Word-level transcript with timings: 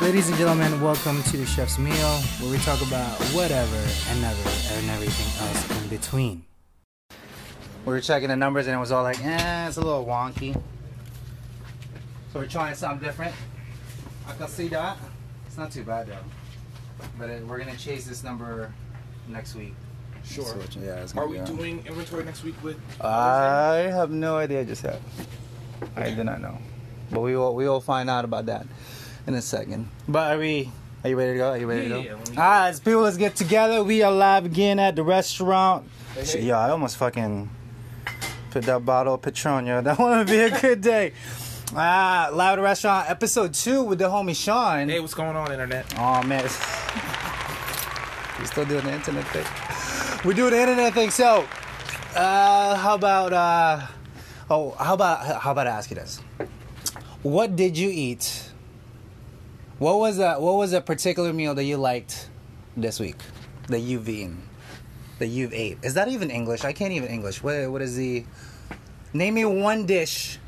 Ladies 0.00 0.30
and 0.30 0.38
gentlemen, 0.38 0.80
welcome 0.80 1.22
to 1.24 1.36
the 1.36 1.44
Chef's 1.44 1.78
Meal, 1.78 1.92
where 2.40 2.50
we 2.50 2.56
talk 2.64 2.80
about 2.80 3.20
whatever 3.34 3.76
and 4.08 4.22
never 4.22 4.48
and 4.72 4.88
everything 4.88 5.46
else 5.46 5.82
in 5.82 5.88
between. 5.90 6.42
We 7.84 7.92
were 7.92 8.00
checking 8.00 8.30
the 8.30 8.36
numbers 8.36 8.66
and 8.66 8.74
it 8.74 8.78
was 8.78 8.92
all 8.92 9.02
like, 9.02 9.22
eh, 9.22 9.68
it's 9.68 9.76
a 9.76 9.82
little 9.82 10.06
wonky. 10.06 10.54
So 12.32 12.40
we're 12.40 12.46
trying 12.46 12.74
something 12.76 13.06
different. 13.06 13.34
I 14.26 14.32
can 14.32 14.48
see 14.48 14.68
that. 14.68 14.96
It's 15.46 15.58
not 15.58 15.70
too 15.70 15.84
bad 15.84 16.06
though. 16.06 17.04
But 17.18 17.28
it, 17.28 17.46
we're 17.46 17.58
gonna 17.58 17.76
chase 17.76 18.06
this 18.06 18.24
number 18.24 18.72
next 19.28 19.54
week. 19.54 19.74
Sure. 20.24 20.46
So, 20.46 20.80
yeah, 20.80 21.02
it's 21.02 21.14
Are 21.14 21.26
we 21.26 21.34
be, 21.34 21.40
uh, 21.40 21.44
doing 21.44 21.84
inventory 21.86 22.24
next 22.24 22.42
week 22.42 22.54
with? 22.62 22.80
I 23.02 23.90
have 23.92 24.10
no 24.10 24.38
idea 24.38 24.64
just 24.64 24.82
yet. 24.82 25.02
I 25.94 26.10
do 26.10 26.24
not 26.24 26.40
know, 26.40 26.56
but 27.10 27.20
we 27.20 27.36
will 27.36 27.54
we 27.54 27.68
will 27.68 27.82
find 27.82 28.08
out 28.08 28.24
about 28.24 28.46
that 28.46 28.66
in 29.30 29.38
a 29.38 29.42
second. 29.42 29.88
But 30.08 30.32
are 30.32 30.38
we? 30.38 30.70
Are 31.04 31.08
you 31.10 31.16
ready 31.16 31.32
to 31.32 31.38
go? 31.38 31.50
Are 31.50 31.56
you 31.58 31.66
ready 31.68 31.82
Yeah, 31.88 31.96
to 31.96 32.02
go? 32.02 32.16
let 32.16 32.30
me- 32.30 32.36
All 32.36 32.42
right, 32.42 32.64
let's 32.66 32.80
people, 32.80 33.00
let's 33.02 33.16
get 33.16 33.36
together. 33.36 33.82
We 33.84 34.02
are 34.02 34.10
live 34.12 34.44
again 34.44 34.78
at 34.78 34.96
the 34.96 35.02
restaurant. 35.04 35.88
Hey, 36.14 36.24
hey. 36.24 36.42
Yo, 36.42 36.56
I 36.58 36.70
almost 36.70 36.96
fucking 36.96 37.48
put 38.50 38.64
that 38.64 38.84
bottle 38.84 39.14
of 39.14 39.22
Patron. 39.22 39.66
Yo, 39.66 39.80
that 39.86 39.98
would 39.98 40.26
be 40.26 40.40
a 40.40 40.60
good 40.60 40.80
day. 40.80 41.12
Ah, 41.74 42.28
live 42.32 42.54
at 42.54 42.56
the 42.56 42.62
restaurant, 42.62 43.08
episode 43.08 43.54
two 43.54 43.84
with 43.84 44.00
the 44.00 44.06
homie 44.06 44.34
Sean. 44.34 44.88
Hey, 44.88 44.98
what's 44.98 45.14
going 45.14 45.36
on, 45.36 45.52
internet? 45.52 45.86
Oh 45.96 46.20
man, 46.24 46.42
we 48.40 48.46
still 48.46 48.64
doing 48.64 48.84
the 48.84 48.92
internet 48.92 49.24
thing. 49.28 49.46
We're 50.24 50.34
doing 50.34 50.50
the 50.50 50.60
internet 50.60 50.92
thing. 50.92 51.10
So, 51.10 51.46
uh, 52.16 52.74
how 52.74 52.96
about 52.96 53.32
uh, 53.32 53.86
oh, 54.50 54.72
how 54.72 54.94
about 54.94 55.40
how 55.40 55.52
about 55.52 55.68
I 55.68 55.70
ask 55.70 55.88
you 55.90 55.94
this? 55.96 56.20
What 57.22 57.54
did 57.54 57.78
you 57.78 57.88
eat? 57.88 58.49
What 59.80 59.98
was 59.98 60.18
a 60.18 60.34
what 60.34 60.56
was 60.56 60.74
a 60.74 60.82
particular 60.82 61.32
meal 61.32 61.54
that 61.54 61.64
you 61.64 61.78
liked 61.78 62.28
this 62.76 63.00
week 63.00 63.16
that 63.68 63.80
you've 63.80 64.10
eaten? 64.10 64.42
That 65.18 65.28
you've 65.28 65.54
ate? 65.54 65.78
Is 65.82 65.94
that 65.94 66.08
even 66.08 66.30
English? 66.30 66.66
I 66.66 66.74
can't 66.74 66.92
even 66.92 67.08
English. 67.08 67.42
What 67.42 67.70
what 67.70 67.80
is 67.80 67.96
the? 67.96 68.26
Name 69.14 69.32
me 69.32 69.46
one 69.46 69.86
dish 69.86 70.38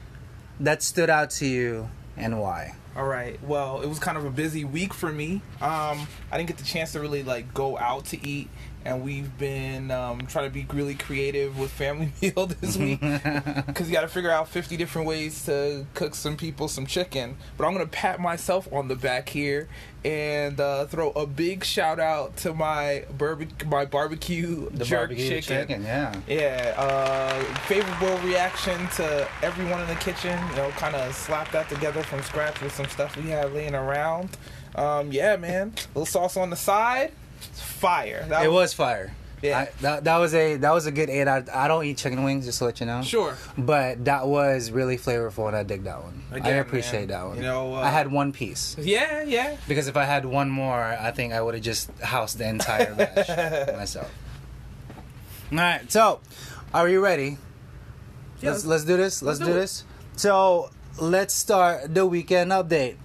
that 0.60 0.82
stood 0.82 1.08
out 1.08 1.30
to 1.30 1.46
you 1.46 1.88
and 2.14 2.42
why. 2.42 2.74
All 2.94 3.06
right. 3.06 3.42
Well, 3.42 3.80
it 3.80 3.86
was 3.86 3.98
kind 3.98 4.18
of 4.18 4.26
a 4.26 4.30
busy 4.30 4.66
week 4.66 4.92
for 4.92 5.10
me. 5.10 5.40
Um, 5.62 6.06
I 6.30 6.36
didn't 6.36 6.48
get 6.48 6.58
the 6.58 6.64
chance 6.64 6.92
to 6.92 7.00
really 7.00 7.22
like 7.22 7.54
go 7.54 7.78
out 7.78 8.04
to 8.06 8.28
eat, 8.28 8.50
and 8.84 9.02
we've 9.02 9.36
been 9.38 9.90
um, 9.90 10.26
trying 10.26 10.46
to 10.46 10.50
be 10.52 10.66
really 10.74 10.94
creative 10.94 11.58
with 11.58 11.70
family 11.70 12.12
meal 12.22 12.46
this 12.46 12.76
week 12.76 13.00
because 13.66 13.88
you 13.88 13.94
got 13.94 14.02
to 14.02 14.08
figure 14.08 14.30
out 14.30 14.48
50 14.48 14.76
different 14.76 15.06
ways 15.06 15.44
to 15.46 15.86
cook 15.94 16.14
some 16.14 16.36
people 16.36 16.68
some 16.68 16.86
chicken. 16.86 17.36
But 17.56 17.66
I'm 17.66 17.72
gonna 17.72 17.86
pat 17.86 18.20
myself 18.20 18.70
on 18.72 18.88
the 18.88 18.96
back 18.96 19.28
here 19.28 19.68
and 20.04 20.58
uh, 20.60 20.86
throw 20.86 21.10
a 21.10 21.26
big 21.26 21.64
shout 21.64 22.00
out 22.00 22.36
to 22.38 22.52
my 22.52 23.04
barbecue, 23.16 23.68
my 23.68 23.84
barbecue 23.84 24.68
The 24.70 24.84
jerk 24.84 25.10
barbecue 25.10 25.40
chicken. 25.40 25.82
yeah. 25.82 26.12
Yeah, 26.26 26.74
uh, 26.76 27.40
favorable 27.66 28.18
reaction 28.26 28.88
to 28.96 29.28
everyone 29.42 29.80
in 29.80 29.86
the 29.86 29.94
kitchen. 29.96 30.38
You 30.50 30.56
know, 30.56 30.70
kind 30.70 30.96
of 30.96 31.14
slap 31.14 31.52
that 31.52 31.68
together 31.68 32.02
from 32.02 32.22
scratch 32.22 32.60
with 32.60 32.74
some 32.74 32.86
stuff 32.86 33.16
we 33.16 33.30
have 33.30 33.52
laying 33.52 33.74
around. 33.74 34.36
Um, 34.74 35.12
yeah, 35.12 35.36
man, 35.36 35.72
little 35.94 36.06
sauce 36.06 36.36
on 36.36 36.50
the 36.50 36.56
side. 36.56 37.12
It's 37.50 37.60
fire. 37.60 38.24
That 38.28 38.44
It 38.44 38.52
was 38.52 38.72
fire. 38.72 39.14
Yeah. 39.42 39.58
I, 39.58 39.68
that, 39.80 40.04
that 40.04 40.16
was 40.18 40.34
a 40.34 40.56
that 40.58 40.72
was 40.72 40.86
a 40.86 40.92
good 40.92 41.10
eight. 41.10 41.26
I, 41.26 41.42
I 41.52 41.66
don't 41.66 41.84
eat 41.84 41.96
chicken 41.98 42.22
wings, 42.22 42.46
just 42.46 42.58
to 42.58 42.64
let 42.66 42.78
you 42.78 42.86
know. 42.86 43.02
Sure. 43.02 43.36
But 43.58 44.04
that 44.04 44.28
was 44.28 44.70
really 44.70 44.96
flavorful, 44.96 45.48
and 45.48 45.56
I 45.56 45.64
dig 45.64 45.82
that 45.84 46.00
one. 46.02 46.22
I 46.30 46.50
appreciate 46.50 47.08
man, 47.08 47.08
that 47.08 47.26
one. 47.26 47.36
you 47.38 47.42
know, 47.42 47.74
uh, 47.74 47.80
I 47.80 47.90
had 47.90 48.10
one 48.10 48.32
piece 48.32 48.76
Yeah, 48.78 49.22
yeah. 49.24 49.56
because 49.66 49.88
if 49.88 49.96
I 49.96 50.04
had 50.04 50.24
one 50.24 50.48
more, 50.48 50.80
I 50.80 51.10
think 51.10 51.32
I 51.32 51.42
would 51.42 51.54
have 51.54 51.62
just 51.62 51.90
housed 52.00 52.38
the 52.38 52.48
entire 52.48 52.94
batch 52.94 53.76
myself. 53.76 54.12
All 55.50 55.58
right, 55.58 55.90
so 55.90 56.20
are 56.72 56.88
you 56.88 57.02
ready? 57.02 57.36
Yeah, 58.40 58.52
let's 58.52 58.64
let's 58.64 58.84
do 58.84 58.96
this. 58.96 59.22
Let's, 59.22 59.40
let's 59.40 59.50
do 59.50 59.54
do 59.54 59.60
this. 59.60 59.84
So 60.14 60.70
let's 61.00 61.34
start 61.34 61.92
the 61.94 62.06
weekend 62.06 62.52
update. 62.52 62.96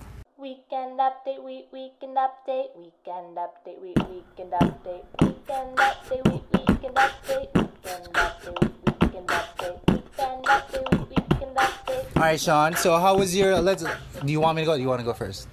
Weekend 0.47 0.97
update, 0.97 1.43
week, 1.43 1.67
weekend 1.73 2.15
update, 2.15 2.71
weekend 2.77 3.35
update, 3.35 3.81
week, 3.81 3.99
weekend 4.07 4.53
update, 4.53 5.03
weekend 5.19 5.75
update, 5.75 6.23
week, 6.31 6.43
weekend 6.53 6.95
update, 6.95 7.51
weekend 7.53 8.13
update, 8.15 8.61
week, 8.61 8.71
weekend 9.01 9.27
update, 9.27 9.91
weekend 9.91 10.45
update, 10.45 10.99
week, 10.99 11.09
weekend 11.09 11.57
update. 11.57 12.15
All 12.15 12.21
right, 12.21 12.39
Sean. 12.39 12.77
So 12.77 12.97
how 12.97 13.17
was 13.17 13.35
your? 13.35 13.59
Let's. 13.59 13.83
Do 13.83 14.31
you 14.31 14.39
want 14.39 14.55
me 14.55 14.61
to 14.61 14.67
go? 14.67 14.75
Do 14.77 14.81
you 14.81 14.87
want 14.87 15.01
to 15.01 15.05
go 15.05 15.13
first? 15.13 15.49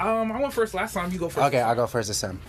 Um, 0.00 0.32
I 0.32 0.40
went 0.40 0.52
first 0.52 0.74
last 0.74 0.94
time. 0.94 1.12
You 1.12 1.20
go 1.20 1.28
first. 1.28 1.46
Okay, 1.46 1.60
I'll 1.60 1.76
go 1.76 1.86
first 1.86 2.08
this 2.08 2.20
time. 2.20 2.40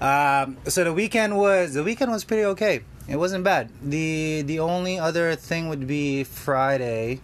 Um, 0.00 0.56
so 0.66 0.82
the 0.82 0.94
weekend 0.94 1.36
was 1.36 1.74
the 1.74 1.84
weekend 1.84 2.10
was 2.10 2.24
pretty 2.24 2.44
okay. 2.56 2.84
It 3.06 3.16
wasn't 3.16 3.44
bad. 3.44 3.68
the 3.82 4.40
The 4.46 4.60
only 4.60 4.98
other 4.98 5.34
thing 5.34 5.68
would 5.68 5.86
be 5.86 6.24
Friday. 6.24 7.20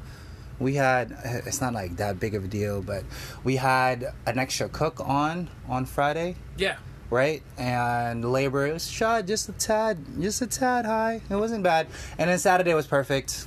We 0.61 0.75
had 0.75 1.17
it's 1.47 1.61
not 1.61 1.73
like 1.73 1.97
that 1.97 2.21
big 2.21 2.35
of 2.35 2.45
a 2.45 2.49
deal, 2.49 2.83
but 2.83 3.03
we 3.43 3.57
had 3.57 4.13
an 4.27 4.39
extra 4.39 4.69
cook 4.69 5.01
on 5.01 5.49
on 5.69 5.87
Friday, 5.87 6.37
Yeah. 6.57 6.77
right? 7.11 7.43
And 7.59 8.31
labor 8.31 8.67
it 8.67 8.73
was 8.75 8.89
shot 8.89 9.27
just 9.27 9.49
a 9.49 9.53
tad, 9.53 9.99
just 10.21 10.43
a 10.43 10.47
tad 10.47 10.85
high. 10.85 11.23
It 11.31 11.35
wasn't 11.37 11.65
bad. 11.65 11.87
And 12.19 12.29
then 12.31 12.39
Saturday 12.39 12.75
was 12.75 12.87
perfect. 12.87 13.47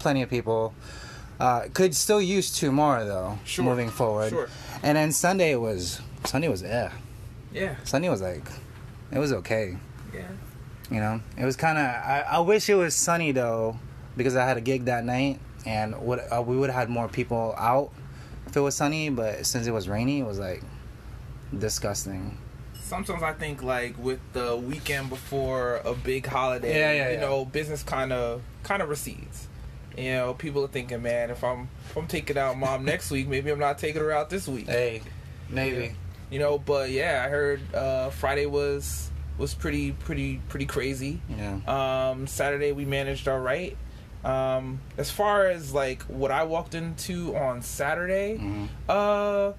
Plenty 0.00 0.22
of 0.22 0.28
people. 0.30 0.74
Uh, 1.40 1.62
could 1.72 1.94
still 1.94 2.20
use 2.20 2.52
two 2.52 2.70
more 2.72 3.04
though. 3.04 3.38
Sure, 3.44 3.64
Moving 3.64 3.88
forward. 3.90 4.30
sure. 4.30 4.48
And 4.82 4.96
then 4.96 5.12
Sunday 5.12 5.54
was 5.56 6.00
Sunday 6.24 6.48
was 6.48 6.62
eh. 6.64 6.90
Yeah. 7.52 7.76
Sunday 7.84 8.08
was 8.08 8.20
like, 8.22 8.44
it 9.12 9.18
was 9.18 9.32
okay. 9.32 9.76
Yeah. 10.12 10.22
You 10.90 10.98
know, 11.00 11.20
it 11.38 11.44
was 11.44 11.56
kind 11.56 11.78
of. 11.78 11.84
I, 11.84 12.24
I 12.32 12.38
wish 12.40 12.68
it 12.68 12.74
was 12.74 12.94
sunny 12.94 13.30
though, 13.32 13.78
because 14.16 14.34
I 14.36 14.44
had 14.46 14.56
a 14.56 14.60
gig 14.60 14.84
that 14.86 15.04
night, 15.04 15.38
and 15.66 16.00
would 16.02 16.20
uh, 16.34 16.42
we 16.42 16.56
would 16.56 16.70
have 16.70 16.78
had 16.80 16.88
more 16.90 17.08
people 17.08 17.54
out 17.58 17.90
if 18.46 18.56
it 18.56 18.60
was 18.60 18.74
sunny. 18.74 19.08
But 19.10 19.46
since 19.46 19.66
it 19.66 19.72
was 19.72 19.88
rainy, 19.88 20.20
it 20.20 20.26
was 20.26 20.38
like 20.38 20.62
disgusting. 21.56 22.36
sometimes 22.80 23.22
I 23.22 23.32
think 23.32 23.62
like 23.62 23.96
with 23.98 24.20
the 24.32 24.56
weekend 24.56 25.08
before 25.08 25.76
a 25.84 25.94
big 25.94 26.26
holiday, 26.26 26.78
Yeah, 26.78 26.92
yeah, 26.92 27.08
you 27.08 27.14
yeah. 27.14 27.20
know, 27.20 27.44
business 27.44 27.82
kind 27.82 28.12
of 28.12 28.42
kind 28.62 28.82
of 28.82 28.88
recedes. 28.88 29.48
You 29.96 30.12
know, 30.12 30.34
people 30.34 30.64
are 30.64 30.68
thinking, 30.68 31.02
man, 31.02 31.30
if 31.30 31.44
I'm 31.44 31.68
if 31.90 31.96
I'm 31.96 32.06
taking 32.06 32.38
out 32.38 32.56
mom 32.56 32.84
next 32.92 33.10
week, 33.10 33.28
maybe 33.28 33.50
I'm 33.50 33.58
not 33.58 33.78
taking 33.78 34.00
her 34.00 34.12
out 34.12 34.30
this 34.30 34.48
week. 34.48 34.66
Hey, 34.66 35.02
maybe. 35.50 35.94
You 36.30 36.38
know, 36.38 36.58
but 36.58 36.90
yeah, 36.90 37.22
I 37.26 37.28
heard 37.28 37.74
uh, 37.74 38.08
Friday 38.10 38.46
was 38.46 39.10
was 39.38 39.52
pretty 39.54 39.92
pretty 39.92 40.40
pretty 40.48 40.64
crazy. 40.66 41.20
Yeah. 41.28 42.10
Um, 42.10 42.26
Saturday 42.26 42.72
we 42.72 42.84
managed 42.86 43.28
all 43.28 43.38
right. 43.40 43.76
Um, 44.24 44.80
as 44.96 45.10
far 45.10 45.46
as 45.46 45.74
like 45.74 46.02
what 46.04 46.30
I 46.30 46.44
walked 46.44 46.74
into 46.74 47.36
on 47.36 47.60
Saturday, 47.62 48.38
Mhm. 48.38 48.68
uh, 48.88 49.52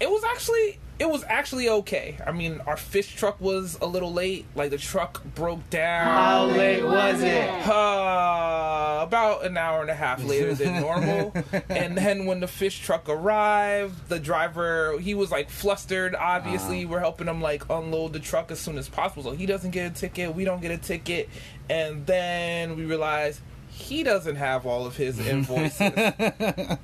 it 0.00 0.08
was 0.10 0.22
actually 0.24 0.78
it 0.98 1.08
was 1.10 1.24
actually 1.26 1.68
okay. 1.68 2.16
I 2.24 2.30
mean, 2.30 2.60
our 2.64 2.76
fish 2.76 3.16
truck 3.16 3.40
was 3.40 3.76
a 3.80 3.86
little 3.86 4.12
late. 4.12 4.44
Like 4.54 4.70
the 4.70 4.78
truck 4.78 5.24
broke 5.34 5.68
down. 5.68 6.06
How 6.06 6.44
late 6.44 6.84
was 6.84 7.20
it? 7.22 7.48
Uh, 7.68 9.00
about 9.02 9.44
an 9.44 9.56
hour 9.56 9.80
and 9.80 9.90
a 9.90 9.94
half 9.94 10.22
later 10.24 10.54
than 10.54 10.80
normal. 10.80 11.34
and 11.68 11.96
then 11.96 12.24
when 12.26 12.38
the 12.38 12.46
fish 12.46 12.78
truck 12.80 13.08
arrived, 13.08 14.08
the 14.10 14.20
driver 14.20 14.96
he 15.00 15.14
was 15.14 15.32
like 15.32 15.50
flustered. 15.50 16.14
Obviously, 16.14 16.84
we're 16.84 17.00
helping 17.00 17.26
him 17.26 17.40
like 17.42 17.68
unload 17.68 18.12
the 18.12 18.20
truck 18.20 18.52
as 18.52 18.60
soon 18.60 18.78
as 18.78 18.88
possible, 18.88 19.24
so 19.24 19.32
he 19.32 19.46
doesn't 19.46 19.70
get 19.72 19.90
a 19.90 19.94
ticket. 19.94 20.34
We 20.36 20.44
don't 20.44 20.62
get 20.62 20.70
a 20.70 20.78
ticket, 20.78 21.28
and 21.68 22.06
then 22.06 22.76
we 22.76 22.84
realize 22.84 23.40
he 23.82 24.02
doesn't 24.02 24.36
have 24.36 24.64
all 24.66 24.86
of 24.86 24.96
his 24.96 25.18
invoices. 25.18 25.92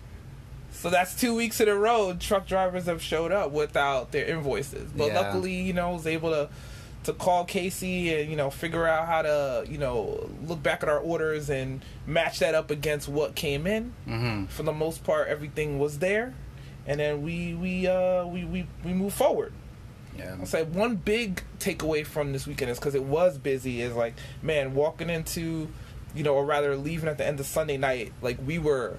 So 0.71 0.91
that's 0.91 1.19
two 1.19 1.35
weeks 1.35 1.61
in 1.61 1.69
a 1.69 1.75
row. 1.75 2.15
Truck 2.21 2.47
drivers 2.47 2.85
have 2.85 3.03
showed 3.03 3.33
up 3.33 3.51
without 3.51 4.13
their 4.13 4.27
invoices, 4.27 4.93
but 4.97 5.09
Yeah. 5.09 5.21
luckily, 5.21 5.55
you 5.55 5.73
know, 5.73 5.91
was 5.95 6.07
able 6.07 6.31
to 6.31 6.49
to 7.05 7.13
call 7.15 7.45
Casey 7.45 8.15
and 8.15 8.31
you 8.31 8.37
know 8.37 8.51
figure 8.51 8.87
out 8.87 9.07
how 9.09 9.23
to 9.23 9.65
you 9.69 9.79
know 9.79 10.29
look 10.47 10.63
back 10.63 10.83
at 10.85 10.89
our 10.89 10.99
orders 11.01 11.49
and 11.51 11.81
match 12.07 12.39
that 12.41 12.55
up 12.55 12.71
against 12.71 13.09
what 13.09 13.35
came 13.35 13.67
in. 13.67 13.93
hmm 14.05 14.45
For 14.47 14.63
the 14.63 14.73
most 14.73 15.03
part, 15.03 15.27
everything 15.29 15.79
was 15.81 15.99
there, 15.99 16.35
and 16.87 17.01
then 17.01 17.23
we 17.23 17.55
we 17.55 17.89
uh 17.89 18.27
we 18.27 18.45
we 18.45 18.67
we 18.85 18.93
move 18.93 19.15
forward. 19.15 19.53
Yeah. 20.17 20.37
I'll 20.39 20.47
say 20.47 20.63
one 20.65 20.95
big 20.97 21.43
takeaway 21.59 22.07
from 22.07 22.33
this 22.33 22.47
weekend 22.47 22.71
is 22.71 22.79
because 22.79 22.95
it 22.95 23.05
was 23.05 23.37
busy. 23.39 23.81
Is 23.83 23.95
like, 23.95 24.15
man, 24.43 24.75
walking 24.75 25.11
into, 25.11 25.69
you 26.15 26.23
know, 26.25 26.35
or 26.35 26.45
rather 26.45 26.77
leaving 26.77 27.09
at 27.09 27.19
the 27.19 27.27
end 27.27 27.41
of 27.41 27.47
Sunday 27.47 27.77
night, 27.77 28.13
like 28.23 28.39
we 28.47 28.59
were 28.59 28.97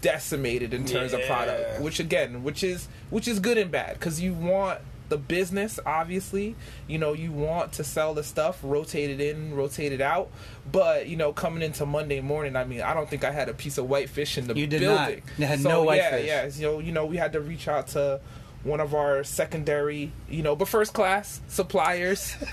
decimated 0.00 0.72
in 0.72 0.84
terms 0.86 1.12
of 1.12 1.20
product, 1.22 1.80
which 1.80 2.00
again, 2.00 2.42
which 2.42 2.62
is 2.64 2.88
which 3.10 3.28
is 3.28 3.38
good 3.38 3.58
and 3.58 3.70
bad 3.70 3.94
because 3.94 4.20
you 4.20 4.32
want 4.32 4.80
the 5.10 5.18
business 5.18 5.80
obviously 5.84 6.54
you 6.86 6.96
know 6.96 7.12
you 7.14 7.32
want 7.32 7.72
to 7.72 7.82
sell 7.82 8.14
the 8.14 8.22
stuff 8.22 8.60
rotate 8.62 9.10
it 9.10 9.20
in 9.20 9.52
rotate 9.56 9.90
it 9.90 10.00
out 10.00 10.30
but 10.70 11.08
you 11.08 11.16
know 11.16 11.32
coming 11.32 11.64
into 11.64 11.84
monday 11.84 12.20
morning 12.20 12.54
i 12.54 12.62
mean 12.62 12.80
i 12.80 12.94
don't 12.94 13.10
think 13.10 13.24
i 13.24 13.32
had 13.32 13.48
a 13.48 13.52
piece 13.52 13.76
of 13.76 13.90
whitefish 13.90 14.38
in 14.38 14.46
the 14.46 14.54
You 14.54 14.68
did 14.68 14.82
not. 14.82 15.08
building 15.08 15.22
You 15.36 15.46
had 15.46 15.58
so, 15.58 15.68
no 15.68 15.80
yeah 15.92 16.12
whitefish. 16.12 16.26
yeah 16.28 16.46
you 16.46 16.62
know 16.62 16.78
you 16.78 16.92
know 16.92 17.06
we 17.06 17.16
had 17.16 17.32
to 17.32 17.40
reach 17.40 17.66
out 17.66 17.88
to 17.88 18.20
one 18.62 18.80
of 18.80 18.94
our 18.94 19.24
secondary, 19.24 20.12
you 20.28 20.42
know, 20.42 20.54
but 20.54 20.68
first 20.68 20.92
class 20.92 21.40
suppliers. 21.48 22.36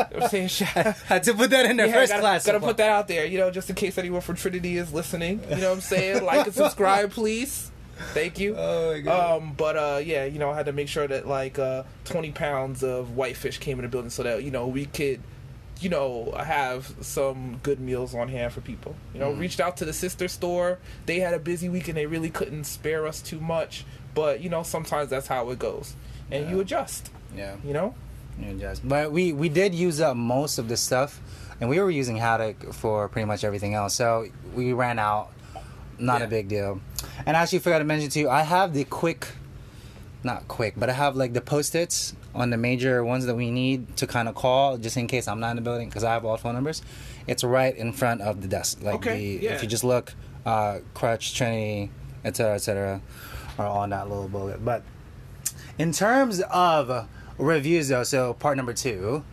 You 0.00 0.06
know 0.06 0.22
what 0.22 0.22
I'm 0.24 0.28
saying, 0.30 0.48
Shout- 0.48 0.96
Had 1.06 1.22
to 1.24 1.34
put 1.34 1.50
that 1.50 1.66
in 1.66 1.76
there 1.76 1.86
yeah, 1.86 1.92
first 1.92 2.10
gotta, 2.10 2.22
class. 2.22 2.46
Gotta 2.46 2.60
put 2.60 2.78
that 2.78 2.88
out 2.88 3.06
there, 3.06 3.26
you 3.26 3.38
know, 3.38 3.50
just 3.50 3.68
in 3.68 3.76
case 3.76 3.98
anyone 3.98 4.22
from 4.22 4.36
Trinity 4.36 4.76
is 4.78 4.92
listening. 4.92 5.40
You 5.50 5.56
know 5.56 5.68
what 5.68 5.74
I'm 5.74 5.80
saying? 5.80 6.24
Like 6.24 6.46
and 6.46 6.54
subscribe, 6.54 7.10
please. 7.12 7.70
Thank 8.14 8.38
you. 8.38 8.56
Oh 8.56 8.92
my 8.94 9.00
God. 9.00 9.36
Um, 9.36 9.52
but 9.56 9.76
uh, 9.76 10.00
yeah, 10.02 10.24
you 10.24 10.38
know, 10.38 10.50
I 10.50 10.56
had 10.56 10.66
to 10.66 10.72
make 10.72 10.88
sure 10.88 11.06
that 11.06 11.26
like 11.28 11.58
uh, 11.58 11.84
20 12.06 12.32
pounds 12.32 12.82
of 12.82 13.14
whitefish 13.16 13.58
came 13.58 13.78
in 13.78 13.82
the 13.82 13.88
building 13.88 14.10
so 14.10 14.22
that 14.22 14.42
you 14.42 14.50
know 14.50 14.66
we 14.66 14.86
could, 14.86 15.20
you 15.80 15.90
know, 15.90 16.32
have 16.36 16.92
some 17.02 17.60
good 17.62 17.78
meals 17.78 18.14
on 18.14 18.28
hand 18.28 18.52
for 18.52 18.62
people. 18.62 18.96
You 19.14 19.20
know, 19.20 19.32
reached 19.32 19.60
out 19.60 19.76
to 19.78 19.84
the 19.84 19.92
sister 19.92 20.28
store. 20.28 20.78
They 21.06 21.20
had 21.20 21.34
a 21.34 21.38
busy 21.38 21.68
week 21.68 21.88
and 21.88 21.96
they 21.96 22.06
really 22.06 22.30
couldn't 22.30 22.64
spare 22.64 23.06
us 23.06 23.20
too 23.20 23.40
much. 23.40 23.84
But 24.14 24.40
you 24.40 24.48
know, 24.50 24.62
sometimes 24.62 25.10
that's 25.10 25.26
how 25.26 25.50
it 25.50 25.58
goes, 25.58 25.94
and 26.30 26.50
you 26.50 26.60
adjust. 26.60 27.10
Yeah. 27.36 27.56
You 27.64 27.72
know. 27.72 27.94
Yeah, 28.40 28.52
just- 28.54 28.86
But 28.88 29.12
we 29.12 29.32
we 29.32 29.48
did 29.48 29.74
use 29.74 30.00
up 30.00 30.16
most 30.16 30.58
of 30.58 30.68
the 30.68 30.76
stuff, 30.76 31.20
and 31.60 31.68
we 31.68 31.78
were 31.78 31.90
using 31.90 32.16
Haddock 32.16 32.72
for 32.72 33.08
pretty 33.08 33.26
much 33.26 33.44
everything 33.44 33.74
else. 33.74 33.94
So 33.94 34.26
we 34.54 34.72
ran 34.72 34.98
out. 34.98 35.30
Not 35.98 36.20
Yeah. 36.20 36.26
a 36.26 36.30
big 36.30 36.48
deal. 36.48 36.80
And 37.26 37.36
I 37.36 37.42
actually 37.42 37.58
forgot 37.58 37.80
to 37.80 37.84
mention 37.84 38.08
to 38.10 38.18
you, 38.20 38.30
I 38.30 38.40
have 38.40 38.72
the 38.72 38.84
quick, 38.84 39.28
not 40.24 40.48
quick, 40.48 40.72
but 40.78 40.88
I 40.88 40.94
have 40.94 41.14
like 41.14 41.34
the 41.34 41.42
post-its 41.42 42.14
on 42.34 42.48
the 42.48 42.56
major 42.56 43.04
ones 43.04 43.26
that 43.26 43.34
we 43.34 43.50
need 43.50 43.96
to 43.98 44.06
kind 44.06 44.26
of 44.26 44.34
call 44.34 44.78
just 44.78 44.96
in 44.96 45.06
case 45.06 45.28
I'm 45.28 45.40
not 45.40 45.50
in 45.50 45.56
the 45.56 45.62
building 45.62 45.90
because 45.90 46.02
I 46.02 46.12
have 46.14 46.24
all 46.24 46.38
phone 46.38 46.54
numbers. 46.54 46.80
It's 47.26 47.44
right 47.44 47.76
in 47.76 47.92
front 47.92 48.22
of 48.22 48.40
the 48.40 48.48
desk. 48.48 48.78
Like 48.82 48.94
Okay, 48.94 49.36
the, 49.36 49.44
yeah. 49.44 49.50
if 49.52 49.62
you 49.62 49.68
just 49.68 49.84
look, 49.84 50.14
uh, 50.46 50.78
Crutch, 50.94 51.34
Trinity, 51.34 51.90
etc., 52.24 52.54
etc., 52.54 53.00
are 53.58 53.66
on 53.66 53.90
that 53.90 54.08
little 54.08 54.28
bullet. 54.28 54.64
But 54.64 54.82
in 55.78 55.92
terms 55.92 56.40
of 56.40 57.08
reviews, 57.38 57.88
though, 57.88 58.04
so 58.04 58.34
part 58.34 58.56
number 58.56 58.72
two. 58.72 59.24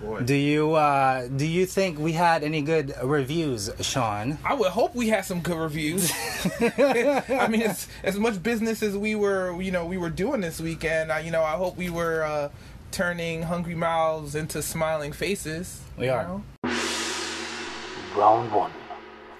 Boy. 0.00 0.20
Do 0.20 0.34
you 0.34 0.74
uh, 0.74 1.26
do 1.28 1.46
you 1.46 1.64
think 1.64 1.98
we 1.98 2.12
had 2.12 2.44
any 2.44 2.60
good 2.60 2.94
reviews, 3.02 3.70
Sean? 3.80 4.36
I 4.44 4.52
would 4.52 4.70
hope 4.70 4.94
we 4.94 5.08
had 5.08 5.24
some 5.24 5.40
good 5.40 5.56
reviews. 5.56 6.12
I 6.60 7.48
mean, 7.48 7.62
as, 7.62 7.88
as 8.02 8.18
much 8.18 8.42
business 8.42 8.82
as 8.82 8.94
we 8.94 9.14
were, 9.14 9.58
you 9.60 9.72
know, 9.72 9.86
we 9.86 9.96
were 9.96 10.10
doing 10.10 10.42
this 10.42 10.60
weekend. 10.60 11.10
I, 11.10 11.20
you 11.20 11.30
know, 11.30 11.42
I 11.42 11.52
hope 11.52 11.78
we 11.78 11.88
were 11.88 12.24
uh, 12.24 12.50
turning 12.90 13.42
hungry 13.42 13.74
mouths 13.74 14.34
into 14.34 14.60
smiling 14.60 15.12
faces. 15.12 15.80
We 15.96 16.08
are. 16.08 16.24
know? 16.24 16.44
Round 18.16 18.52
one. 18.52 18.72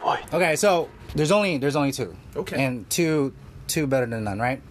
Fight. 0.02 0.32
Okay, 0.32 0.56
so 0.56 0.88
there's 1.16 1.32
only 1.32 1.56
there's 1.58 1.76
only 1.76 1.92
two. 1.92 2.14
Okay. 2.36 2.62
And 2.62 2.88
two 2.90 3.32
two 3.66 3.86
better 3.86 4.06
than 4.06 4.24
none, 4.24 4.38
right? 4.38 4.62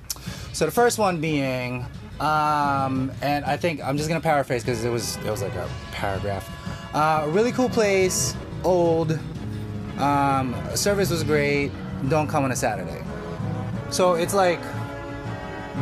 So 0.53 0.65
the 0.65 0.71
first 0.71 0.97
one 0.97 1.19
being, 1.19 1.85
um, 2.19 3.11
and 3.21 3.43
I 3.43 3.57
think 3.57 3.83
I'm 3.83 3.97
just 3.97 4.07
gonna 4.07 4.21
paraphrase 4.21 4.63
because 4.63 4.85
it 4.85 4.89
was 4.89 5.17
it 5.17 5.29
was 5.29 5.41
like 5.41 5.55
a 5.55 5.67
paragraph. 5.91 6.49
Uh, 6.93 7.25
really 7.29 7.51
cool 7.51 7.69
place, 7.69 8.35
old. 8.63 9.19
Um, 9.97 10.55
service 10.75 11.09
was 11.09 11.23
great. 11.23 11.71
Don't 12.09 12.27
come 12.27 12.43
on 12.43 12.51
a 12.51 12.55
Saturday. 12.55 13.03
So 13.89 14.13
it's 14.13 14.33
like 14.33 14.59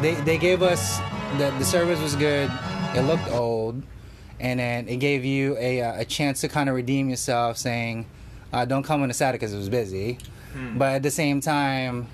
they 0.02 0.16
they 0.16 0.38
gave 0.38 0.62
us 0.62 1.00
the 1.38 1.54
the 1.60 1.66
service 1.66 2.00
was 2.00 2.16
good. 2.16 2.50
It 2.96 3.02
looked 3.02 3.30
old, 3.32 3.84
and 4.40 4.60
then 4.60 4.88
it 4.88 4.98
gave 4.98 5.26
you 5.26 5.58
a 5.58 5.80
a 5.80 6.06
chance 6.06 6.42
to 6.42 6.48
kind 6.48 6.70
of 6.70 6.76
redeem 6.76 7.10
yourself, 7.10 7.58
saying, 7.58 8.06
uh, 8.54 8.66
"Don't 8.66 8.84
come 8.84 9.04
on 9.04 9.12
a 9.12 9.14
Saturday 9.14 9.40
because 9.40 9.54
it 9.54 9.58
was 9.58 9.70
busy." 9.70 10.20
But 10.78 10.94
at 10.96 11.04
the 11.04 11.12
same 11.12 11.42
time, 11.42 12.08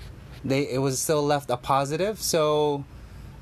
they 0.44 0.68
it 0.68 0.78
was 0.80 0.98
still 1.00 1.22
left 1.22 1.50
a 1.50 1.56
positive, 1.56 2.20
so 2.22 2.84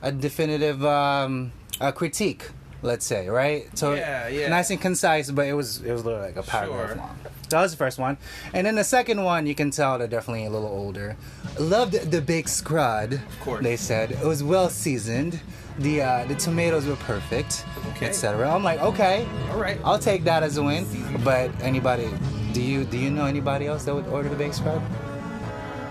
a 0.02 0.10
definitive 0.12 0.84
um, 0.84 1.52
a 1.80 1.92
critique, 1.92 2.50
let's 2.82 3.06
say, 3.06 3.28
right? 3.28 3.66
So 3.78 3.94
Yeah, 3.94 4.28
yeah. 4.28 4.48
nice 4.48 4.70
and 4.70 4.80
concise, 4.80 5.30
but 5.30 5.46
it 5.46 5.52
was 5.54 5.82
it 5.82 5.92
was 5.92 6.04
literally 6.04 6.26
like 6.28 6.36
a 6.36 6.42
paragraph 6.42 6.88
Sure. 6.90 6.96
long. 6.96 7.16
So 7.48 7.56
that 7.56 7.62
was 7.62 7.70
the 7.70 7.78
first 7.78 7.98
one, 7.98 8.18
and 8.52 8.66
then 8.66 8.74
the 8.74 8.84
second 8.84 9.22
one, 9.24 9.46
you 9.46 9.54
can 9.54 9.70
tell 9.70 9.96
they're 9.98 10.06
definitely 10.08 10.44
a 10.44 10.50
little 10.50 10.68
older. 10.68 11.16
Loved 11.58 11.94
the 12.10 12.20
big 12.20 12.44
scrod. 12.46 13.12
Of 13.14 13.40
course. 13.40 13.62
they 13.62 13.76
said 13.76 14.10
it 14.10 14.24
was 14.24 14.42
well 14.42 14.68
seasoned. 14.68 15.40
The 15.78 16.02
uh, 16.02 16.24
the 16.26 16.34
tomatoes 16.34 16.86
were 16.86 16.96
perfect, 16.96 17.64
Okay. 17.90 18.06
etc. 18.06 18.50
I'm 18.52 18.64
like, 18.64 18.80
okay, 18.82 19.26
All 19.52 19.58
right. 19.60 19.78
I'll 19.84 19.98
take 19.98 20.24
that 20.24 20.42
as 20.42 20.58
a 20.58 20.62
win. 20.62 20.84
But 21.24 21.50
anybody, 21.62 22.10
do 22.58 22.64
you 22.64 22.82
do 22.82 22.98
you 22.98 23.08
know 23.08 23.24
anybody 23.24 23.68
else 23.68 23.84
that 23.84 23.94
would 23.94 24.08
order 24.08 24.28
the 24.28 24.34
big 24.34 24.50
scrod? 24.50 24.82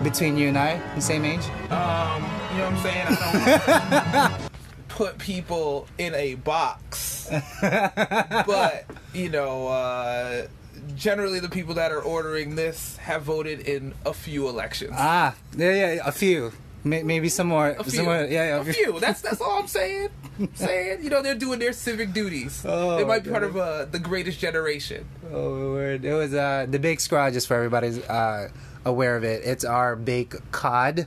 Between 0.02 0.36
you 0.36 0.48
and 0.48 0.58
I, 0.58 0.78
the 0.94 1.00
same 1.00 1.24
age? 1.24 1.40
Um, 1.70 2.22
you 2.52 2.58
know 2.58 2.64
what 2.64 2.72
I'm 2.72 2.78
saying? 2.82 3.06
I 3.08 4.38
don't 4.38 4.88
put 4.88 5.16
people 5.16 5.88
in 5.96 6.14
a 6.14 6.34
box, 6.34 7.30
but 7.62 8.84
you 9.14 9.30
know, 9.30 9.68
uh, 9.68 10.46
generally 10.94 11.40
the 11.40 11.48
people 11.48 11.72
that 11.72 11.90
are 11.90 12.02
ordering 12.02 12.54
this 12.54 12.98
have 12.98 13.22
voted 13.22 13.60
in 13.60 13.94
a 14.04 14.12
few 14.12 14.46
elections. 14.46 14.92
Ah, 14.94 15.34
yeah, 15.56 15.94
yeah, 15.94 16.02
a 16.04 16.12
few. 16.12 16.52
May- 16.88 17.02
Maybe 17.02 17.28
some 17.28 17.48
more. 17.48 17.70
A 17.70 17.82
few. 17.84 17.92
Some 17.92 18.04
more 18.06 18.16
yeah, 18.16 18.56
yeah, 18.56 18.60
a 18.60 18.64
few. 18.64 18.98
That's 19.00 19.20
that's 19.20 19.40
all 19.40 19.58
I'm 19.60 19.66
saying. 19.66 20.08
saying, 20.54 21.02
you 21.02 21.10
know, 21.10 21.22
they're 21.22 21.34
doing 21.34 21.58
their 21.58 21.72
civic 21.72 22.12
duties. 22.12 22.64
Oh, 22.66 22.96
they 22.96 23.04
might 23.04 23.24
be 23.24 23.30
part 23.30 23.42
of 23.42 23.56
uh, 23.56 23.86
the 23.86 23.98
greatest 23.98 24.38
generation. 24.38 25.06
Oh, 25.32 25.72
word. 25.72 26.04
It 26.04 26.14
was 26.14 26.32
uh, 26.34 26.66
the 26.68 26.78
big 26.78 26.98
scrod, 26.98 27.32
just 27.32 27.48
for 27.48 27.54
everybody's 27.54 27.98
uh, 27.98 28.50
aware 28.84 29.16
of 29.16 29.24
it. 29.24 29.42
It's 29.44 29.64
our 29.64 29.96
baked 29.96 30.36
cod. 30.52 31.06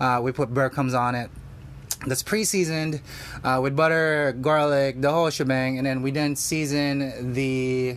Uh, 0.00 0.20
we 0.22 0.32
put 0.32 0.52
breadcrumbs 0.52 0.94
on 0.94 1.14
it. 1.14 1.30
That's 2.06 2.22
pre-seasoned 2.22 3.00
uh, 3.42 3.60
with 3.62 3.74
butter, 3.74 4.36
garlic, 4.40 5.00
the 5.00 5.10
whole 5.10 5.30
shebang, 5.30 5.78
and 5.78 5.86
then 5.86 6.02
we 6.02 6.10
then 6.10 6.36
season 6.36 7.32
the 7.32 7.96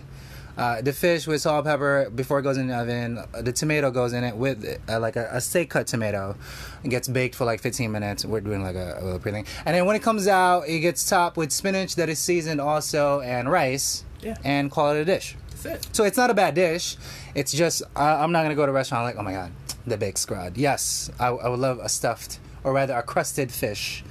uh, 0.60 0.82
the 0.82 0.94
fish 0.94 1.26
with 1.26 1.42
salt, 1.42 1.66
pepper 1.66 2.10
before 2.14 2.40
it 2.40 2.44
goes 2.44 2.58
in 2.58 2.68
the 2.68 2.76
oven. 2.76 3.24
The 3.42 3.52
tomato 3.54 3.92
goes 3.92 4.14
in 4.14 4.24
it 4.24 4.36
with 4.36 4.80
uh, 4.90 5.00
like 5.00 5.16
a, 5.16 5.30
a 5.32 5.42
steak 5.42 5.70
cut 5.70 5.88
tomato. 5.88 6.36
It 6.84 6.90
gets 6.90 7.08
baked 7.08 7.36
for 7.36 7.46
like 7.46 7.62
15 7.62 7.92
minutes. 7.92 8.26
We're 8.26 8.42
doing 8.42 8.62
like 8.62 8.76
a, 8.76 8.98
a 9.00 9.04
little 9.04 9.20
pre 9.20 9.32
thing, 9.32 9.46
and 9.66 9.76
then 9.76 9.86
when 9.86 9.96
it 9.96 10.02
comes 10.04 10.28
out, 10.28 10.68
it 10.68 10.80
gets 10.80 11.08
topped 11.10 11.38
with 11.38 11.52
spinach 11.52 11.96
that 11.96 12.10
is 12.10 12.20
seasoned 12.20 12.60
also 12.62 13.22
and 13.22 13.50
rice, 13.50 14.04
Yeah. 14.22 14.36
and 14.44 14.70
call 14.70 14.92
it 14.94 15.00
a 15.00 15.06
dish. 15.06 15.36
That's 15.64 15.66
it. 15.88 15.96
So 15.96 16.04
it's 16.04 16.18
not 16.18 16.30
a 16.30 16.34
bad 16.34 16.56
dish. 16.56 16.98
It's 17.36 17.52
just 17.52 17.82
uh, 17.96 18.00
I'm 18.22 18.32
not 18.32 18.44
gonna 18.44 18.56
go 18.56 18.66
to 18.66 18.72
a 18.72 18.76
restaurant 18.76 19.06
like 19.06 19.16
oh 19.18 19.24
my 19.24 19.34
god 19.34 19.52
the 19.88 19.98
baked 19.98 20.18
scrod. 20.18 20.54
Yes, 20.56 21.10
I, 21.20 21.28
I 21.30 21.48
would 21.50 21.60
love 21.60 21.80
a 21.80 21.90
stuffed 21.90 22.40
or 22.64 22.74
rather 22.74 22.94
a 22.94 23.02
crusted 23.02 23.52
fish 23.52 24.04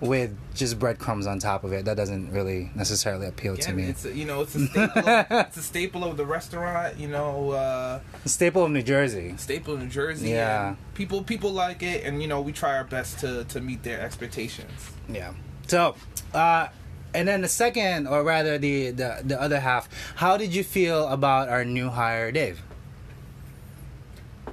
with 0.00 0.36
just 0.54 0.78
breadcrumbs 0.78 1.26
on 1.26 1.38
top 1.38 1.64
of 1.64 1.72
it. 1.72 1.84
That 1.84 1.96
doesn't 1.96 2.32
really 2.32 2.70
necessarily 2.74 3.26
appeal 3.26 3.56
to 3.56 3.72
me. 3.72 3.84
it's 3.84 4.04
a, 4.04 4.14
you 4.14 4.24
know 4.24 4.42
it's 4.42 4.54
a 4.54 4.66
staple. 4.66 5.08
of, 5.08 5.26
it's 5.30 5.56
a 5.56 5.62
staple 5.62 6.04
of 6.04 6.16
the 6.16 6.26
restaurant. 6.26 6.98
You 6.98 7.08
know, 7.08 7.50
uh, 7.50 8.00
Staple 8.24 8.64
of 8.64 8.70
New 8.70 8.82
Jersey. 8.82 9.34
staple 9.36 9.74
in 9.74 9.80
New 9.80 9.88
Jersey. 9.88 10.30
Yeah. 10.30 10.76
people 10.94 11.22
people 11.22 11.52
like 11.52 11.82
it, 11.82 12.04
and 12.04 12.20
you 12.22 12.28
know 12.28 12.40
we 12.40 12.52
try 12.52 12.76
our 12.76 12.84
best 12.84 13.18
to 13.20 13.44
to 13.44 13.60
meet 13.60 13.82
their 13.82 14.00
expectations. 14.00 14.70
Yeah. 15.08 15.32
So, 15.66 15.94
uh, 16.34 16.68
and 17.14 17.26
then 17.26 17.40
the 17.40 17.48
second, 17.48 18.06
or 18.06 18.22
rather 18.22 18.58
the, 18.58 18.90
the 18.90 19.20
the 19.24 19.40
other 19.40 19.60
half, 19.60 19.88
how 20.16 20.36
did 20.36 20.54
you 20.54 20.64
feel 20.64 21.08
about 21.08 21.48
our 21.48 21.64
new 21.64 21.88
hire, 21.88 22.30
Dave? 22.32 22.62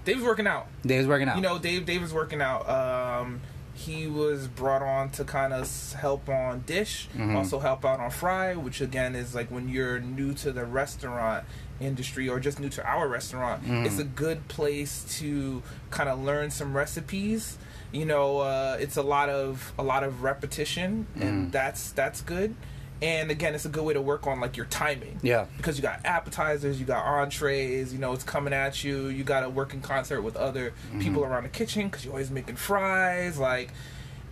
Dave's 0.04 0.24
working 0.24 0.48
out. 0.48 0.68
Dave's 0.84 1.08
working 1.08 1.28
out. 1.28 1.36
You 1.36 1.42
know, 1.42 1.60
Dave 1.60 1.86
Dave 1.86 2.02
is 2.02 2.14
working 2.14 2.42
out. 2.42 2.68
Um, 2.70 3.42
he 3.88 4.08
was 4.08 4.48
brought 4.48 4.82
on 4.82 5.10
to 5.12 5.24
kind 5.24 5.54
of 5.54 5.68
help 5.94 6.30
on 6.30 6.64
dish, 6.66 7.08
Mm-hmm. 7.16 7.36
also 7.36 7.60
help 7.60 7.84
out 7.86 8.00
on 8.00 8.10
fry, 8.12 8.56
which 8.56 8.80
again 8.82 9.16
is 9.16 9.34
like 9.36 9.50
when 9.52 9.68
you're 9.70 10.00
new 10.00 10.34
to 10.36 10.52
the 10.52 10.66
restaurant 10.66 11.44
industry 11.80 12.30
or 12.30 12.40
just 12.40 12.60
new 12.60 12.70
to 12.70 12.82
our 12.86 13.08
restaurant, 13.08 13.64
Mm-hmm. 13.64 13.86
it's 13.86 14.00
a 14.00 14.04
good 14.04 14.48
place 14.48 14.94
to 15.20 15.62
kind 15.90 16.10
of 16.10 16.22
learn 16.24 16.52
some 16.52 16.76
recipes. 16.78 17.58
You 17.92 18.06
know, 18.06 18.40
uh, 18.40 18.78
it's 18.80 18.96
a 18.98 19.02
lot 19.04 19.30
of 19.30 19.74
a 19.78 19.84
lot 19.84 20.04
of 20.04 20.24
repetition, 20.24 21.08
and 21.20 21.52
that's 21.52 21.92
that's 21.92 22.22
good. 22.22 22.56
And 23.02 23.32
again, 23.32 23.56
it's 23.56 23.66
a 23.66 23.70
good 23.70 23.84
way 23.84 23.94
to 23.96 24.02
work 24.02 24.28
on 24.28 24.40
like 24.40 24.56
your 24.58 24.68
timing 24.68 25.20
Yeah. 25.24 25.46
because 25.58 25.76
you 25.76 25.82
got 25.82 26.06
appetizers, 26.06 26.80
you 26.80 26.86
got 26.86 27.04
entrees, 27.04 27.92
you 27.92 27.98
know, 28.00 28.14
it's 28.14 28.24
coming 28.24 28.54
at 28.54 28.84
you. 28.84 29.08
You 29.08 29.24
got 29.24 29.40
to 29.42 29.50
work 29.50 29.74
in 29.74 29.82
concert 29.82 30.22
with 30.22 30.36
other 30.36 30.74
Mm-hmm. 30.90 31.00
people 31.00 31.24
around 31.24 31.44
the 31.44 31.50
kitchen 31.50 31.88
because 31.88 32.06
you're 32.06 32.14
always 32.14 32.30
making 32.30 32.58
fries, 32.58 33.38
like, 33.40 33.72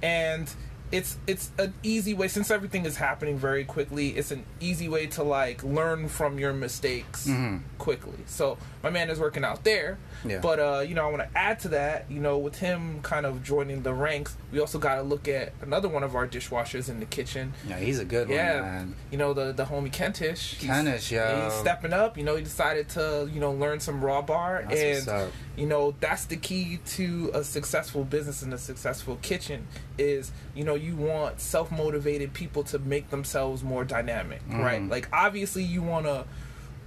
and 0.03 0.49
it's 0.91 1.17
it's 1.27 1.51
an 1.59 1.73
easy 1.83 2.13
way 2.13 2.27
since 2.27 2.49
everything 2.49 2.85
is 2.85 2.97
happening 2.97 3.37
very 3.37 3.63
quickly. 3.63 4.09
It's 4.17 4.31
an 4.31 4.43
easy 4.59 4.89
way 4.89 5.05
to 5.07 5.23
like 5.23 5.63
learn 5.63 6.09
from 6.09 6.39
your 6.39 6.53
mistakes 6.53 7.29
quickly. 7.77 8.17
So 8.25 8.57
my 8.83 8.89
man 8.89 9.09
is 9.09 9.19
working 9.19 9.43
out 9.43 9.63
there, 9.63 9.97
Mm-hmm. 10.19 10.29
Yeah. 10.31 10.39
but 10.41 10.59
uh, 10.59 10.79
you 10.81 10.95
know, 10.95 11.07
I 11.07 11.11
want 11.11 11.21
to 11.31 11.37
add 11.37 11.59
to 11.61 11.69
that. 11.69 12.05
You 12.09 12.19
know, 12.19 12.37
with 12.37 12.57
him 12.59 13.01
kind 13.03 13.25
of 13.25 13.41
joining 13.41 13.83
the 13.83 13.93
ranks, 13.93 14.35
we 14.51 14.59
also 14.59 14.77
got 14.77 14.95
to 14.95 15.01
look 15.01 15.29
at 15.29 15.53
another 15.61 15.87
one 15.87 16.03
of 16.03 16.13
our 16.13 16.27
dishwashers 16.27 16.89
in 16.89 16.99
the 16.99 17.05
kitchen. 17.05 17.53
yeah, 17.67 17.77
he's 17.79 17.99
a 17.99 18.05
good 18.05 18.27
Yeah, 18.27 18.55
one, 18.55 18.61
man. 18.63 18.95
you 19.11 19.17
know 19.17 19.33
the 19.33 19.53
the 19.53 19.65
homie 19.65 19.91
Kentish. 19.91 20.59
Kentish, 20.59 21.11
yo. 21.11 21.43
He's 21.45 21.53
stepping 21.53 21.93
up. 21.93 22.17
You 22.17 22.23
know, 22.25 22.35
he 22.35 22.43
decided 22.43 22.89
to 22.89 23.29
you 23.31 23.39
know 23.39 23.51
learn 23.53 23.79
some 23.79 24.03
raw 24.03 24.21
bar, 24.21 24.65
That's 24.67 25.07
and 25.07 25.31
you 25.55 25.67
know 25.67 25.93
that's 26.01 26.25
the 26.25 26.35
key 26.37 26.79
to 26.97 27.31
a 27.33 27.43
successful 27.43 28.03
business 28.03 28.41
and 28.41 28.53
a 28.53 28.57
successful 28.57 29.17
kitchen 29.21 29.67
is 29.99 30.31
you 30.55 30.63
know 30.63 30.75
you 30.75 30.95
want 30.95 31.39
self 31.39 31.71
motivated 31.71 32.33
people 32.33 32.63
to 32.63 32.79
make 32.79 33.09
themselves 33.09 33.63
more 33.63 33.83
dynamic, 33.83 34.41
right? 34.49 34.87
Like 34.87 35.09
obviously 35.13 35.63
you 35.63 35.81
want 35.81 36.05
to 36.05 36.25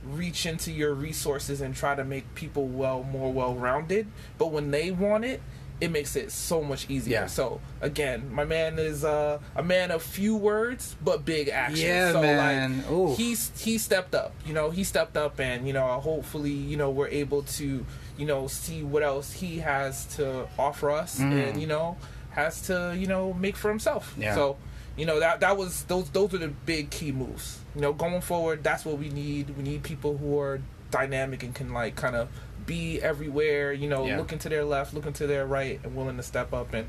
reach 0.05 0.47
into 0.47 0.73
your 0.73 0.95
resources 0.95 1.61
and 1.61 1.77
try 1.77 1.95
to 1.95 2.05
make 2.05 2.35
people 2.35 2.67
well 2.67 3.03
more 3.05 3.33
well 3.33 3.55
rounded, 3.55 4.07
but 4.39 4.51
when 4.51 4.71
they 4.71 4.91
want 4.91 5.25
it, 5.25 5.41
it 5.83 5.91
makes 5.91 6.15
it 6.15 6.31
so 6.31 6.63
much 6.63 6.89
easier. 6.89 7.23
Yeah. 7.23 7.27
So 7.27 7.61
again, 7.81 8.33
my 8.33 8.45
man 8.45 8.79
is 8.79 9.05
uh, 9.05 9.41
a 9.57 9.65
man 9.65 9.91
of 9.91 10.01
few 10.01 10.37
words 10.37 10.95
but 11.03 11.25
big 11.25 11.49
action. 11.49 11.87
Yeah, 11.87 12.13
so 12.13 12.23
man. 12.23 12.79
like 12.79 12.91
Ooh. 12.91 13.15
he's 13.17 13.51
he 13.61 13.79
stepped 13.79 14.15
up. 14.15 14.33
You 14.47 14.55
know, 14.55 14.71
he 14.71 14.85
stepped 14.85 15.17
up 15.17 15.41
and 15.41 15.67
you 15.67 15.73
know, 15.73 15.87
hopefully, 15.99 16.53
you 16.53 16.77
know, 16.77 16.91
we're 16.91 17.09
able 17.09 17.43
to, 17.43 17.85
you 18.17 18.27
know, 18.27 18.47
see 18.47 18.85
what 18.85 19.03
else 19.03 19.33
he 19.33 19.59
has 19.59 20.07
to 20.17 20.47
offer 20.57 20.89
us 20.91 21.19
and 21.19 21.61
you 21.61 21.67
know, 21.67 21.97
has 22.33 22.63
to, 22.63 22.95
you 22.99 23.07
know, 23.07 23.33
make 23.33 23.57
for 23.57 23.69
himself. 23.69 24.15
Mm. 24.17 24.23
Yeah. 24.23 24.35
So, 24.35 24.57
you 24.97 25.07
know, 25.07 25.21
that 25.21 25.41
that 25.41 25.57
was 25.57 25.85
those 25.85 26.11
those 26.11 26.35
are 26.35 26.39
the 26.39 26.49
big 26.49 26.91
key 26.91 27.13
moves. 27.13 27.61
You 27.75 27.81
know, 27.83 27.93
going 27.93 28.21
forward, 28.21 28.63
that's 28.63 28.85
what 28.85 28.99
we 28.99 29.09
need. 29.09 29.57
We 29.57 29.63
need 29.63 29.83
people 29.83 30.19
who 30.19 30.39
are 30.39 30.61
dynamic 30.91 31.43
and 31.43 31.55
can 31.55 31.73
like 31.73 31.97
kind 31.97 32.15
of 32.17 32.29
be 32.67 33.01
everywhere, 33.01 33.73
you 33.73 33.89
know, 33.89 34.07
Yeah. 34.07 34.19
looking 34.19 34.39
to 34.41 34.49
their 34.49 34.65
left, 34.65 34.95
looking 34.95 35.13
to 35.15 35.27
their 35.27 35.47
right 35.47 35.81
and 35.83 35.97
willing 35.97 36.17
to 36.17 36.23
step 36.23 36.53
up 36.53 36.75
and 36.75 36.87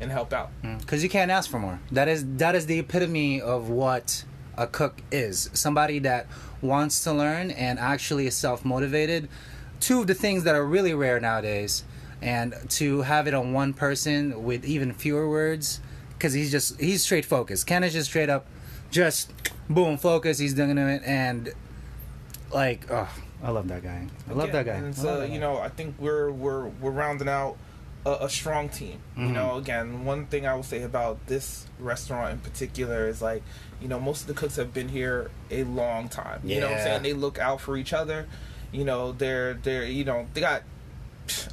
and 0.00 0.10
help 0.10 0.32
out. 0.32 0.50
because 0.80 1.04
you 1.04 1.08
can't 1.08 1.30
ask 1.30 1.48
for 1.48 1.58
more. 1.60 1.78
That 1.92 2.08
is 2.08 2.24
that 2.38 2.54
is 2.56 2.66
the 2.66 2.80
epitome 2.80 3.40
of 3.40 3.68
what 3.70 4.24
a 4.56 4.66
cook 4.66 5.02
is. 5.12 5.50
Somebody 5.52 6.00
that 6.00 6.26
wants 6.60 7.04
to 7.04 7.12
learn 7.12 7.50
and 7.52 7.78
actually 7.78 8.26
is 8.26 8.34
self 8.36 8.64
motivated. 8.64 9.28
Two 9.80 10.00
of 10.00 10.06
the 10.08 10.14
things 10.14 10.42
that 10.44 10.54
are 10.56 10.64
really 10.64 10.94
rare 10.94 11.20
nowadays, 11.20 11.84
and 12.24 12.54
to 12.70 13.02
have 13.02 13.28
it 13.28 13.34
on 13.34 13.52
one 13.52 13.74
person 13.74 14.42
with 14.44 14.64
even 14.64 14.92
fewer 14.92 15.28
words, 15.28 15.80
because 16.14 16.32
he's 16.32 16.50
just 16.50 16.80
he's 16.80 17.02
straight 17.02 17.24
focused. 17.26 17.66
Ken 17.66 17.84
is 17.84 17.92
just 17.92 18.08
straight 18.08 18.30
up, 18.30 18.46
just 18.90 19.32
boom 19.68 19.98
focus. 19.98 20.38
He's 20.38 20.54
doing 20.54 20.78
it 20.78 21.02
and 21.04 21.52
like 22.52 22.86
oh. 22.90 23.08
I 23.42 23.50
love 23.50 23.68
that 23.68 23.82
guy. 23.82 24.06
I 24.28 24.32
love 24.32 24.46
Yeah, 24.48 24.52
that 24.54 24.64
guy. 24.66 24.72
And 24.72 24.96
so 24.96 25.20
that 25.20 25.30
you 25.30 25.38
know, 25.38 25.58
I 25.58 25.68
think 25.68 25.96
we're 25.98 26.30
we're 26.30 26.66
we're 26.80 26.90
rounding 26.92 27.28
out 27.28 27.58
a, 28.06 28.12
a 28.22 28.28
strong 28.30 28.70
team. 28.70 28.98
You 29.16 29.24
Mm-hmm. 29.24 29.32
know, 29.34 29.56
again, 29.58 30.04
one 30.06 30.24
thing 30.26 30.46
I 30.46 30.54
will 30.54 30.62
say 30.62 30.82
about 30.82 31.26
this 31.26 31.66
restaurant 31.78 32.32
in 32.32 32.38
particular 32.38 33.06
is 33.06 33.20
like, 33.20 33.42
you 33.82 33.88
know, 33.88 34.00
most 34.00 34.22
of 34.22 34.28
the 34.28 34.34
cooks 34.34 34.56
have 34.56 34.72
been 34.72 34.88
here 34.88 35.30
a 35.50 35.64
long 35.64 36.08
time. 36.08 36.40
You 36.42 36.60
know 36.60 36.68
what 36.68 36.78
I'm 36.78 36.82
saying? 36.84 37.02
They 37.02 37.12
look 37.12 37.38
out 37.38 37.60
for 37.60 37.76
each 37.76 37.92
other. 37.92 38.26
You 38.72 38.84
know, 38.84 39.12
they're 39.12 39.54
they're 39.54 39.84
you 39.84 40.04
know 40.06 40.26
they 40.32 40.40
got 40.40 40.62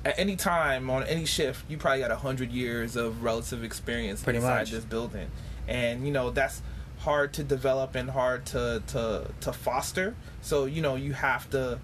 at 0.05 0.17
any 0.17 0.35
time 0.35 0.89
on 0.89 1.03
any 1.03 1.25
shift, 1.25 1.69
you 1.69 1.77
probably 1.77 1.99
got 1.99 2.11
a 2.11 2.15
hundred 2.17 2.51
years 2.51 2.95
of 2.95 3.23
relative 3.23 3.63
experience 3.63 4.23
Pretty 4.23 4.37
inside 4.37 4.59
much. 4.59 4.71
this 4.71 4.83
building, 4.85 5.27
and 5.67 6.05
you 6.05 6.11
know 6.11 6.29
that's 6.31 6.61
hard 6.99 7.33
to 7.33 7.43
develop 7.43 7.95
and 7.95 8.09
hard 8.11 8.45
to 8.47 8.81
to 8.87 9.27
to 9.41 9.53
foster. 9.53 10.15
So 10.41 10.65
you 10.65 10.81
know 10.81 10.95
you 10.95 11.13
have 11.13 11.49
to. 11.51 11.79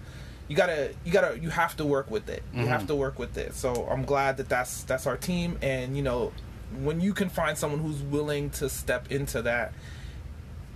You 0.50 0.56
gotta, 0.56 0.94
you 1.04 1.12
gotta, 1.12 1.38
you 1.38 1.50
have 1.50 1.76
to 1.76 1.84
work 1.84 2.10
with 2.10 2.30
it. 2.30 2.42
You 2.54 2.60
Mm-hmm. 2.60 2.68
have 2.70 2.86
to 2.86 2.94
work 2.94 3.18
with 3.18 3.36
it. 3.36 3.54
So 3.54 3.86
I'm 3.90 4.06
glad 4.06 4.38
that 4.38 4.48
that's 4.48 4.82
that's 4.84 5.06
our 5.06 5.18
team, 5.18 5.58
and 5.60 5.94
you 5.94 6.02
know, 6.02 6.32
when 6.80 7.02
you 7.02 7.12
can 7.12 7.28
find 7.28 7.58
someone 7.58 7.80
who's 7.80 8.00
willing 8.00 8.48
to 8.52 8.70
step 8.70 9.12
into 9.12 9.42
that, 9.42 9.74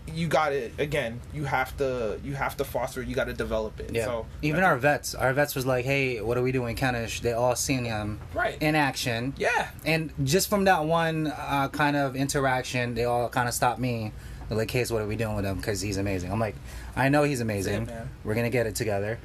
you 0.07 0.27
got 0.29 0.53
it. 0.53 0.73
Again, 0.79 1.21
you 1.33 1.45
have 1.45 1.77
to, 1.79 2.19
you 2.25 2.35
have 2.35 2.57
to 2.59 2.65
foster. 2.65 3.03
it, 3.03 3.09
You 3.09 3.15
got 3.15 3.27
to 3.27 3.33
develop 3.33 3.79
it. 3.81 3.91
Yeah. 3.95 4.05
So 4.05 4.27
Even 4.43 4.63
our 4.65 4.77
vets, 4.77 5.15
our 5.15 5.33
vets 5.33 5.55
was 5.55 5.65
like, 5.65 5.85
"Hey, 5.85 6.21
what 6.21 6.37
are 6.37 6.43
we 6.43 6.53
doing, 6.53 6.77
Kenish?" 6.77 7.21
They 7.21 7.33
all 7.33 7.55
seen 7.57 7.85
him 7.85 8.21
Right. 8.35 8.57
in 8.61 8.75
action. 8.75 9.35
yeah, 9.37 9.69
And 9.85 10.13
just 10.25 10.49
from 10.51 10.65
that 10.65 10.85
one 10.85 11.29
uh, 11.29 11.69
kind 11.69 11.97
of 11.97 12.17
interaction, 12.17 12.95
they 12.95 13.05
all 13.05 13.29
kind 13.29 13.49
of 13.49 13.55
stopped 13.55 13.79
me. 13.81 14.13
They're 14.49 14.59
like, 14.59 14.69
"Case, 14.69 14.91
what 14.91 15.01
are 15.03 15.07
we 15.07 15.17
doing 15.17 15.37
with 15.37 15.45
him? 15.47 15.57
Because 15.57 15.81
he's 15.81 15.97
amazing." 15.97 16.31
I'm 16.33 16.41
like, 16.41 16.57
"I 16.97 17.09
know 17.09 17.23
he's 17.23 17.41
amazing. 17.41 17.89
We're 18.25 18.35
gonna 18.35 18.51
get 18.51 18.67
it 18.67 18.75
together." 18.75 19.19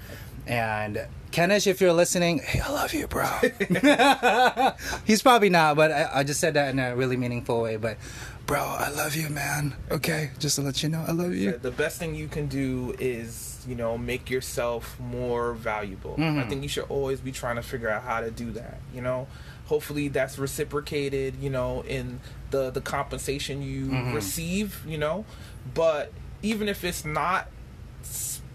And 0.48 1.06
Kenish, 1.32 1.68
if 1.68 1.82
you're 1.82 1.94
listening, 1.94 2.40
hey, 2.40 2.62
I 2.62 2.72
love 2.72 2.94
you, 2.94 3.06
bro. 3.08 3.26
he's 5.06 5.22
probably 5.22 5.50
not, 5.50 5.76
but 5.76 5.92
I, 5.92 6.10
I 6.16 6.24
just 6.24 6.40
said 6.40 6.54
that 6.56 6.70
in 6.70 6.80
a 6.80 6.96
really 6.96 7.18
meaningful 7.18 7.62
way. 7.62 7.78
But, 7.78 7.98
bro, 8.46 8.60
I 8.62 8.90
love 8.90 9.16
you, 9.16 9.30
man. 9.30 9.76
Okay, 9.92 10.32
just 10.40 10.56
to 10.56 10.62
let 10.62 10.82
you 10.84 10.90
know, 10.90 11.04
I 11.08 11.12
love 11.12 11.34
you. 11.34 11.58
the 11.58 11.72
best 11.72 12.00
thing 12.00 12.16
you 12.16 12.28
can 12.28 12.48
do 12.48 12.96
is 13.00 13.54
you 13.68 13.76
know 13.76 13.98
make 13.98 14.30
yourself 14.30 14.98
more 14.98 15.52
valuable 15.54 16.16
Mm-hmm. 16.18 16.40
i 16.40 16.46
think 16.48 16.64
you 16.64 16.70
should 16.70 16.86
always 16.86 17.20
be 17.20 17.34
trying 17.34 17.58
to 17.58 17.62
figure 17.62 17.90
out 17.90 18.02
how 18.04 18.22
to 18.22 18.32
do 18.32 18.52
that 18.52 18.80
you 18.96 19.02
know 19.02 19.28
hopefully 19.66 20.08
that's 20.08 20.40
reciprocated 20.40 21.36
you 21.42 21.50
know 21.50 21.82
in 21.82 22.22
the 22.52 22.70
the 22.70 22.80
compensation 22.80 23.62
you 23.62 23.88
Mm-hmm. 23.88 24.14
receive 24.14 24.86
you 24.88 24.98
know 24.98 25.26
but 25.74 26.14
even 26.42 26.70
if 26.70 26.86
it's 26.86 27.04
not 27.04 27.50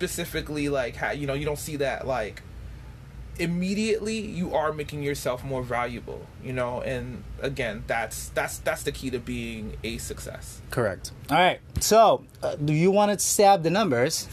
specifically 0.02 0.68
like 0.68 0.96
how 0.96 1.12
you 1.12 1.28
know 1.28 1.34
you 1.34 1.44
don't 1.44 1.60
see 1.60 1.76
that 1.76 2.04
like 2.08 2.42
immediately 3.38 4.18
you 4.18 4.52
are 4.54 4.72
making 4.72 5.00
yourself 5.02 5.44
more 5.44 5.62
valuable 5.62 6.26
you 6.42 6.52
know 6.52 6.80
and 6.82 7.22
again 7.40 7.82
that's 7.86 8.28
that's 8.30 8.58
that's 8.58 8.82
the 8.82 8.90
key 8.92 9.10
to 9.10 9.18
being 9.18 9.76
a 9.84 9.96
success 9.98 10.60
Correct. 10.70 11.12
All 11.30 11.36
right. 11.36 11.60
So, 11.80 12.24
uh, 12.42 12.56
do 12.56 12.72
you 12.72 12.90
want 12.90 13.12
to 13.12 13.18
stab 13.24 13.62
the 13.62 13.70
numbers? 13.70 14.26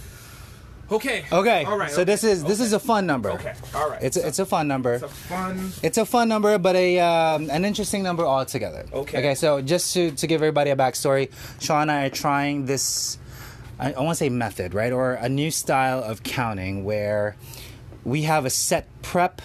okay 0.91 1.23
Okay. 1.31 1.63
all 1.65 1.77
right 1.77 1.91
So 1.91 2.03
this 2.03 2.23
is 2.23 2.43
this 2.43 2.59
okay. 2.59 2.65
is 2.65 2.73
a 2.73 2.79
fun 2.79 3.05
number. 3.05 3.29
Okay, 3.33 3.53
all 3.75 3.89
right. 3.91 4.01
It's 4.01 4.17
a, 4.17 4.21
So- 4.21 4.27
it's 4.27 4.39
a 4.39 4.45
fun 4.45 4.67
number. 4.67 4.93
It's 4.95 5.03
a 5.03 5.07
fun. 5.07 5.71
It's 5.83 5.97
a 5.99 6.05
fun 6.05 6.27
number, 6.29 6.57
but 6.57 6.75
a 6.75 6.99
um, 6.99 7.49
an 7.51 7.63
interesting 7.63 8.01
number 8.01 8.25
altogether. 8.25 8.85
Okay. 8.91 9.19
Okay. 9.19 9.35
So 9.35 9.61
just 9.61 9.93
to 9.93 10.11
to 10.11 10.25
give 10.27 10.41
everybody 10.41 10.71
a 10.71 10.75
backstory, 10.75 11.29
Sean 11.61 11.83
and 11.83 11.91
I 11.91 12.05
are 12.07 12.09
trying 12.09 12.65
this. 12.65 13.18
I, 13.79 13.93
I 13.93 13.99
want 14.01 14.09
to 14.09 14.15
say 14.15 14.29
method, 14.29 14.73
right, 14.73 14.91
or 14.91 15.13
a 15.13 15.29
new 15.29 15.51
style 15.51 16.03
of 16.03 16.23
counting 16.23 16.83
where 16.83 17.35
we 18.03 18.23
have 18.23 18.45
a 18.45 18.49
set 18.49 18.87
prep 19.01 19.41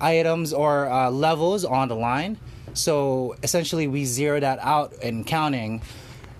items 0.00 0.52
or 0.52 0.88
uh, 0.88 1.10
levels 1.10 1.64
on 1.64 1.88
the 1.88 1.96
line. 1.96 2.38
So 2.74 3.36
essentially, 3.42 3.86
we 3.86 4.04
zero 4.04 4.40
that 4.40 4.58
out 4.60 4.92
in 5.02 5.24
counting, 5.24 5.82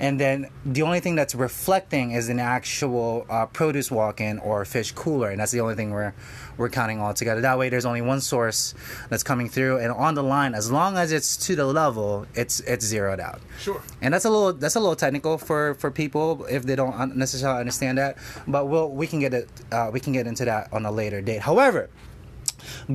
and 0.02 0.20
then 0.20 0.48
the 0.66 0.82
only 0.82 1.00
thing 1.00 1.14
that's 1.14 1.34
reflecting 1.34 2.10
is 2.10 2.28
an 2.28 2.38
actual 2.40 3.24
uh, 3.30 3.46
produce 3.46 3.90
walk-in 3.90 4.38
or 4.40 4.64
fish 4.66 4.92
cooler, 4.92 5.30
and 5.30 5.40
that's 5.40 5.52
the 5.52 5.60
only 5.60 5.74
thing 5.76 5.90
we're 5.92 6.12
we're 6.58 6.68
counting 6.68 7.00
all 7.00 7.14
together. 7.14 7.40
That 7.40 7.58
way, 7.58 7.70
there's 7.70 7.86
only 7.86 8.02
one 8.02 8.20
source 8.20 8.74
that's 9.08 9.22
coming 9.22 9.48
through, 9.48 9.78
and 9.78 9.90
on 9.92 10.14
the 10.14 10.22
line, 10.22 10.54
as 10.54 10.70
long 10.70 10.98
as 10.98 11.10
it's 11.12 11.36
to 11.46 11.56
the 11.56 11.64
level, 11.64 12.26
it's 12.34 12.60
it's 12.60 12.84
zeroed 12.84 13.20
out. 13.20 13.40
Sure. 13.58 13.80
And 14.02 14.12
that's 14.12 14.26
a 14.26 14.30
little 14.30 14.52
that's 14.52 14.74
a 14.74 14.80
little 14.80 14.96
technical 14.96 15.38
for 15.38 15.74
for 15.74 15.90
people 15.90 16.44
if 16.50 16.64
they 16.64 16.76
don't 16.76 17.16
necessarily 17.16 17.60
understand 17.60 17.96
that. 17.98 18.18
But 18.46 18.66
we'll 18.66 18.90
we 18.90 19.06
can 19.06 19.20
get 19.20 19.32
it 19.32 19.48
uh, 19.70 19.88
we 19.92 20.00
can 20.00 20.12
get 20.12 20.26
into 20.26 20.44
that 20.44 20.70
on 20.72 20.84
a 20.84 20.90
later 20.92 21.22
date. 21.22 21.40
However, 21.42 21.88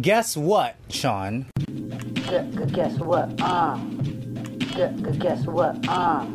guess 0.02 0.36
what, 0.38 0.76
Sean? 0.90 1.46
Gu- 1.66 2.52
gu- 2.52 2.66
Guess 2.68 3.00
what? 3.00 3.32
Uh. 3.42 3.78
Gu- 4.76 5.02
gu- 5.02 5.18
Guess 5.18 5.46
what? 5.48 5.78
Uh. 5.88 6.26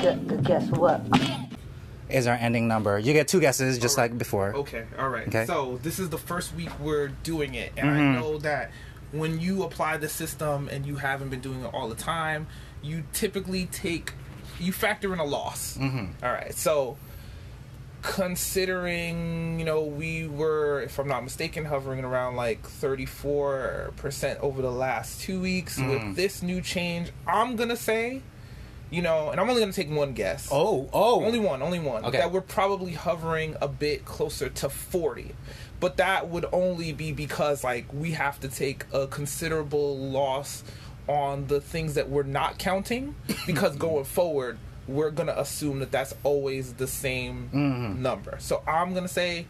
Gu- 0.00 0.14
gu- 0.26 0.42
Guess 0.42 0.70
what? 0.70 1.02
Is 2.08 2.26
our 2.26 2.34
ending 2.36 2.68
number? 2.68 2.98
You 2.98 3.12
get 3.12 3.28
two 3.28 3.40
guesses, 3.40 3.78
just 3.78 3.98
like 3.98 4.16
before. 4.16 4.54
Okay. 4.54 4.84
All 4.98 5.08
right. 5.10 5.28
Okay. 5.28 5.44
So 5.46 5.78
this 5.82 5.98
is 5.98 6.08
the 6.08 6.16
first 6.18 6.54
week 6.54 6.70
we're 6.80 7.08
doing 7.08 7.54
it, 7.54 7.72
and 7.76 7.88
Mm-hmm. 7.88 7.98
I 8.18 8.20
know 8.20 8.38
that 8.38 8.70
when 9.12 9.40
you 9.40 9.62
apply 9.64 9.96
the 9.98 10.08
system 10.08 10.68
and 10.70 10.86
you 10.86 10.96
haven't 10.96 11.28
been 11.30 11.40
doing 11.40 11.62
it 11.64 11.74
all 11.74 11.88
the 11.88 11.94
time, 11.94 12.46
you 12.82 13.04
typically 13.12 13.66
take 13.66 14.12
you 14.60 14.72
factor 14.72 15.12
in 15.12 15.18
a 15.18 15.24
loss. 15.24 15.76
Mm-hmm. 15.78 16.24
All 16.24 16.32
right. 16.32 16.54
So 16.54 16.96
considering 18.00 19.58
you 19.58 19.64
know 19.64 19.82
we 19.82 20.28
were 20.28 20.80
if 20.82 21.00
i'm 21.00 21.08
not 21.08 21.24
mistaken 21.24 21.64
hovering 21.64 22.04
around 22.04 22.36
like 22.36 22.62
34% 22.62 24.38
over 24.38 24.62
the 24.62 24.70
last 24.70 25.20
two 25.20 25.40
weeks 25.40 25.80
Mm. 25.80 25.88
with 26.08 26.16
this 26.16 26.40
new 26.40 26.60
change 26.60 27.10
i'm 27.26 27.56
gonna 27.56 27.74
say 27.76 28.22
you 28.90 29.02
know 29.02 29.30
and 29.30 29.40
i'm 29.40 29.48
only 29.50 29.60
gonna 29.60 29.72
take 29.72 29.90
one 29.90 30.12
guess 30.14 30.48
Oh, 30.50 30.88
oh, 30.92 31.24
only 31.24 31.38
one, 31.38 31.60
only 31.62 31.78
one. 31.78 32.04
Okay. 32.06 32.18
That 32.18 32.32
we're 32.32 32.40
probably 32.40 32.92
hovering 32.92 33.56
a 33.60 33.68
bit 33.68 34.04
closer 34.04 34.48
to 34.48 34.68
40. 34.70 35.34
But 35.80 35.98
that 35.98 36.28
would 36.28 36.46
only 36.52 36.92
be 36.92 37.12
because 37.12 37.62
like 37.62 37.92
we 37.92 38.12
have 38.12 38.40
to 38.40 38.48
take 38.48 38.84
a 38.92 39.06
considerable 39.06 39.96
loss 39.98 40.64
on 41.06 41.46
the 41.48 41.60
things 41.60 41.94
that 41.94 42.08
we're 42.08 42.22
not 42.22 42.58
counting 42.58 43.14
because 43.46 43.76
going 43.76 44.04
forward 44.04 44.58
we're 44.86 45.10
going 45.10 45.26
to 45.26 45.38
assume 45.38 45.80
that 45.80 45.90
that's 45.92 46.14
always 46.24 46.72
the 46.74 46.86
same 46.86 47.50
Mm-hmm. 47.52 48.00
number. 48.02 48.36
So 48.40 48.62
I'm 48.66 48.92
going 48.94 49.04
to 49.06 49.12
say 49.12 49.44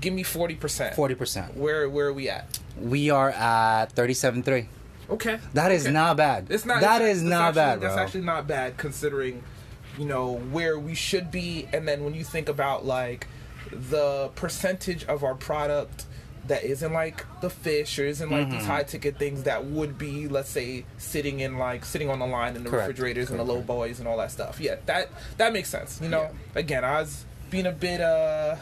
give 0.00 0.14
me 0.14 0.24
40%. 0.24 0.94
forty 0.94 1.14
percent. 1.14 1.56
Where 1.56 1.88
where 1.90 2.06
are 2.08 2.12
we 2.12 2.28
at? 2.30 2.58
We 2.80 3.10
are 3.10 3.30
at 3.30 3.92
thirty-seven 3.92 4.42
three. 4.42 4.68
Okay. 5.10 5.38
That 5.52 5.70
is 5.72 5.84
okay. 5.84 5.92
not 5.92 6.16
bad. 6.16 6.46
It's 6.50 6.64
not. 6.64 6.80
That 6.80 7.02
it's, 7.02 7.16
is 7.16 7.22
it's 7.22 7.30
not 7.30 7.48
actually, 7.48 7.60
bad, 7.60 7.80
bro. 7.80 7.88
That's 7.88 8.00
actually 8.00 8.24
not 8.24 8.46
bad 8.46 8.76
considering, 8.76 9.42
you 9.98 10.06
know, 10.06 10.34
where 10.50 10.78
we 10.78 10.94
should 10.94 11.30
be, 11.30 11.68
and 11.72 11.86
then 11.86 12.04
when 12.04 12.14
you 12.14 12.24
think 12.24 12.48
about 12.48 12.84
like 12.84 13.26
the 13.70 14.30
percentage 14.34 15.04
of 15.04 15.24
our 15.24 15.34
product 15.34 16.06
that 16.46 16.62
isn't 16.62 16.92
like 16.92 17.24
the 17.40 17.48
fish 17.48 17.98
or 17.98 18.04
isn't 18.04 18.30
like 18.30 18.48
Mm-hmm. 18.48 18.58
these 18.58 18.66
high 18.66 18.82
ticket 18.82 19.18
things 19.18 19.44
that 19.44 19.64
would 19.64 19.96
be, 19.96 20.28
let's 20.28 20.50
say, 20.50 20.84
sitting 20.98 21.40
in 21.40 21.56
like 21.58 21.84
sitting 21.86 22.10
on 22.10 22.18
the 22.18 22.26
line 22.26 22.54
in 22.56 22.64
the 22.64 22.70
Correct. 22.70 22.88
refrigerators 22.88 23.30
and 23.30 23.38
the 23.38 23.44
low 23.44 23.62
boys 23.62 23.98
and 23.98 24.06
all 24.06 24.18
that 24.18 24.30
stuff. 24.30 24.60
Yeah, 24.60 24.76
that 24.86 25.10
that 25.38 25.52
makes 25.54 25.70
sense. 25.70 26.00
You 26.02 26.08
know, 26.10 26.28
again, 26.54 26.84
I 26.84 27.00
was 27.00 27.24
being 27.50 27.66
a 27.66 27.72
bit 27.72 28.00
uh. 28.00 28.56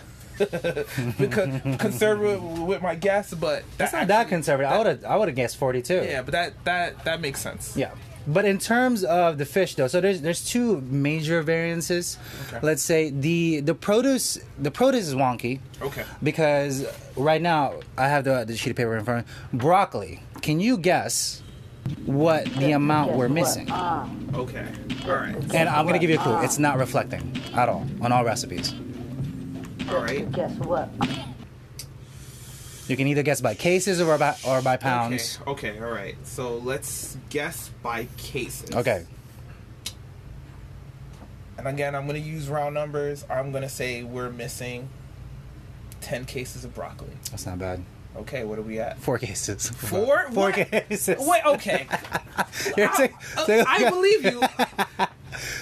because 1.18 1.60
conservative 1.78 2.42
with 2.60 2.82
my 2.82 2.94
guess, 2.94 3.32
but 3.34 3.64
That's 3.78 3.92
not 3.92 4.06
that 4.08 4.28
conservative. 4.28 4.72
I 4.72 4.78
would 4.78 4.86
have 4.86 5.04
I 5.04 5.16
would 5.16 5.28
have 5.28 5.36
guessed 5.36 5.56
42. 5.56 5.94
Yeah, 5.94 6.22
but 6.22 6.32
that 6.32 6.64
that 6.64 7.04
that 7.04 7.20
makes 7.20 7.40
sense. 7.40 7.76
Yeah. 7.76 7.92
But 8.24 8.44
in 8.44 8.58
terms 8.58 9.02
of 9.02 9.38
the 9.38 9.44
fish 9.44 9.74
though, 9.74 9.88
so 9.88 10.00
there's 10.00 10.20
there's 10.20 10.44
two 10.44 10.80
major 10.82 11.42
variances. 11.42 12.18
Okay. 12.48 12.60
Let's 12.62 12.82
say 12.82 13.10
the 13.10 13.60
the 13.60 13.74
produce 13.74 14.38
the 14.58 14.70
produce 14.70 15.08
is 15.08 15.14
wonky 15.14 15.58
Okay. 15.80 16.04
because 16.22 16.86
right 17.16 17.42
now 17.42 17.74
I 17.98 18.06
have 18.08 18.22
the 18.24 18.44
the 18.44 18.56
sheet 18.56 18.70
of 18.70 18.76
paper 18.76 18.96
in 18.96 19.04
front 19.04 19.26
of 19.26 19.52
me. 19.52 19.58
Broccoli. 19.58 20.20
Can 20.40 20.60
you 20.60 20.76
guess 20.78 21.42
what 22.06 22.44
the 22.44 22.70
amount 22.72 23.14
we're 23.14 23.28
missing? 23.28 23.68
Okay. 23.72 24.66
All 25.04 25.10
right. 25.10 25.34
And 25.52 25.68
I'm 25.68 25.84
gonna 25.86 25.98
give 25.98 26.10
you 26.10 26.16
a 26.20 26.22
clue. 26.22 26.42
It's 26.42 26.60
not 26.60 26.78
reflecting 26.78 27.40
at 27.54 27.68
all 27.68 27.84
on 28.00 28.12
all 28.12 28.24
recipes. 28.24 28.72
All 29.88 30.02
right. 30.02 30.30
guess 30.32 30.52
what? 30.58 30.88
You 32.88 32.96
can 32.96 33.06
either 33.06 33.22
guess 33.22 33.40
by 33.40 33.54
cases 33.54 34.00
or 34.00 34.18
by 34.18 34.36
or 34.46 34.60
by 34.60 34.76
pounds. 34.76 35.38
Okay. 35.46 35.70
Okay. 35.70 35.84
All 35.84 35.90
right. 35.90 36.16
So 36.24 36.58
let's 36.58 37.16
guess 37.30 37.70
by 37.82 38.06
cases. 38.16 38.74
Okay. 38.74 39.06
And 41.58 41.66
again, 41.68 41.94
I'm 41.94 42.06
going 42.06 42.20
to 42.20 42.28
use 42.28 42.48
round 42.48 42.74
numbers. 42.74 43.24
I'm 43.30 43.52
going 43.52 43.62
to 43.62 43.68
say 43.68 44.02
we're 44.02 44.30
missing 44.30 44.88
10 46.00 46.24
cases 46.24 46.64
of 46.64 46.74
broccoli. 46.74 47.12
That's 47.30 47.46
not 47.46 47.58
bad. 47.58 47.84
Okay, 48.16 48.44
what 48.44 48.58
are 48.58 48.62
we 48.62 48.78
at? 48.78 48.98
Four 48.98 49.18
cases. 49.18 49.70
Four? 49.70 50.26
Four 50.32 50.50
What? 50.50 50.54
cases. 50.54 51.16
Wait, 51.26 51.42
okay. 51.46 51.86
I, 51.90 53.10
uh, 53.36 53.46
take- 53.46 53.66
I 53.66 53.88
believe 53.90 54.24
you. 54.24 54.42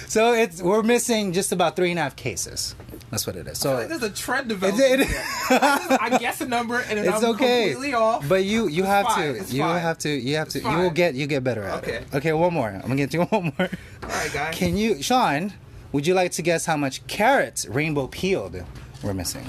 So 0.07 0.33
it's 0.33 0.61
we're 0.61 0.83
missing 0.83 1.31
just 1.31 1.53
about 1.53 1.77
three 1.77 1.91
and 1.91 1.97
a 1.99 2.03
half 2.03 2.17
cases. 2.17 2.75
That's 3.09 3.25
what 3.25 3.37
it 3.37 3.47
is. 3.47 3.57
So 3.57 3.87
There's 3.87 4.03
a 4.03 4.09
trend 4.09 4.49
developing. 4.49 4.83
It- 4.83 4.99
it-. 5.01 5.07
I 5.49 6.17
guess 6.19 6.41
a 6.41 6.45
number 6.45 6.81
and 6.81 6.99
it's 6.99 7.07
I'm 7.07 7.23
okay. 7.35 7.69
completely 7.71 7.93
off. 7.93 8.27
But 8.27 8.43
you 8.43 8.67
you 8.67 8.83
have 8.83 9.05
fine, 9.05 9.33
to 9.33 9.39
it's 9.39 9.53
you 9.53 9.61
fine. 9.61 9.81
have 9.81 9.97
to 9.99 10.09
you 10.09 10.35
have 10.35 10.49
to 10.49 10.57
It's 10.59 10.67
you 10.67 10.77
will 10.77 10.89
get 10.91 11.15
you 11.15 11.25
get 11.25 11.45
better 11.45 11.63
at 11.63 11.77
Okay. 11.83 11.93
it. 11.93 12.13
Okay, 12.13 12.33
one 12.33 12.53
more. 12.53 12.67
I'm 12.67 12.81
gonna 12.81 12.95
get 12.97 13.13
you 13.13 13.21
one 13.23 13.53
more. 13.57 13.69
All 14.03 14.09
right, 14.09 14.33
guys. 14.33 14.55
Can 14.57 14.75
you, 14.75 15.01
Sean? 15.01 15.53
Would 15.93 16.05
you 16.05 16.13
like 16.15 16.31
to 16.33 16.41
guess 16.41 16.65
how 16.65 16.75
much 16.75 17.07
carrots 17.07 17.65
rainbow 17.65 18.07
peeled 18.07 18.61
we're 19.01 19.13
missing? 19.13 19.47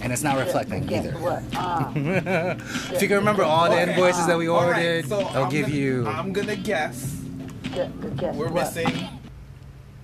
And 0.00 0.12
it's 0.12 0.22
not 0.22 0.38
reflecting 0.38 0.86
Guess 0.86 1.06
either. 1.06 1.18
what? 1.18 1.42
Uh, 1.54 1.92
If 2.94 3.02
you 3.02 3.08
can 3.08 3.16
remember 3.18 3.42
all 3.42 3.64
the 3.68 3.72
Okay. 3.80 3.90
invoices 3.90 4.26
that 4.26 4.38
we 4.38 4.48
All 4.48 4.62
right, 4.70 4.76
ordered, 4.76 5.08
so 5.08 5.20
I'll 5.20 5.44
I'm 5.44 5.50
give 5.50 5.66
gonna- 5.66 5.74
you. 5.78 6.06
I'm 6.06 6.32
going 6.32 6.46
to 6.48 6.56
guess 6.56 7.16
guess, 7.74 7.90
guess 8.16 8.34
we're 8.34 8.48
what? 8.48 8.74
missing 8.76 9.08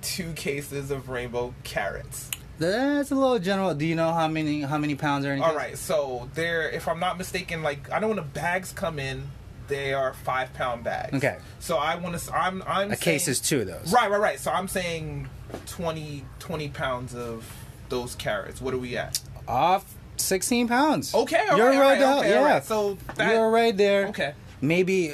two 0.02 0.32
cases 0.34 0.90
of 0.90 1.08
rainbow 1.08 1.54
carrots. 1.64 2.30
That's 2.58 3.10
a 3.10 3.14
little 3.14 3.38
general. 3.38 3.74
Do 3.74 3.84
you 3.86 3.94
know 3.96 4.12
how 4.12 4.28
many 4.28 4.60
how 4.62 4.78
many 4.78 4.94
pounds 4.94 5.24
or 5.26 5.30
anything? 5.32 5.48
All 5.48 5.56
right, 5.56 5.76
so 5.76 6.28
there, 6.34 6.68
if 6.70 6.86
I'm 6.86 7.00
not 7.00 7.18
mistaken, 7.18 7.62
like 7.62 7.90
I 7.90 7.98
know 7.98 8.08
when 8.08 8.16
the 8.16 8.22
bags 8.22 8.72
come 8.72 8.98
in, 9.00 9.24
they 9.66 9.92
are 9.92 10.12
five 10.14 10.52
pound 10.54 10.84
bags. 10.84 11.14
Okay. 11.16 11.38
So 11.58 11.78
I 11.78 11.96
want 11.96 12.16
to. 12.18 12.32
I'm. 12.34 12.62
I'm. 12.66 12.92
A 12.92 12.96
saying, 12.96 13.00
case 13.00 13.28
is 13.28 13.40
two 13.40 13.62
of 13.62 13.66
those. 13.66 13.92
Right, 13.92 14.08
right, 14.10 14.20
right. 14.20 14.38
So 14.38 14.52
I'm 14.52 14.68
saying 14.68 15.28
20, 15.66 16.24
20 16.38 16.68
pounds 16.68 17.14
of 17.14 17.44
those 17.88 18.14
carrots. 18.14 18.60
What 18.60 18.72
are 18.74 18.78
we 18.78 18.96
at? 18.96 19.18
Off 19.48 19.94
16 20.16 20.68
pounds. 20.68 21.14
Okay, 21.14 21.46
all 21.50 21.56
You're 21.56 21.68
right, 21.70 21.78
right, 21.78 22.00
right, 22.02 22.18
okay, 22.18 22.30
yeah. 22.30 22.44
right. 22.44 22.64
So 22.64 22.96
that- 23.16 23.32
You're 23.32 23.50
right 23.50 23.76
there. 23.76 24.06
Okay. 24.08 24.34
Maybe 24.60 25.12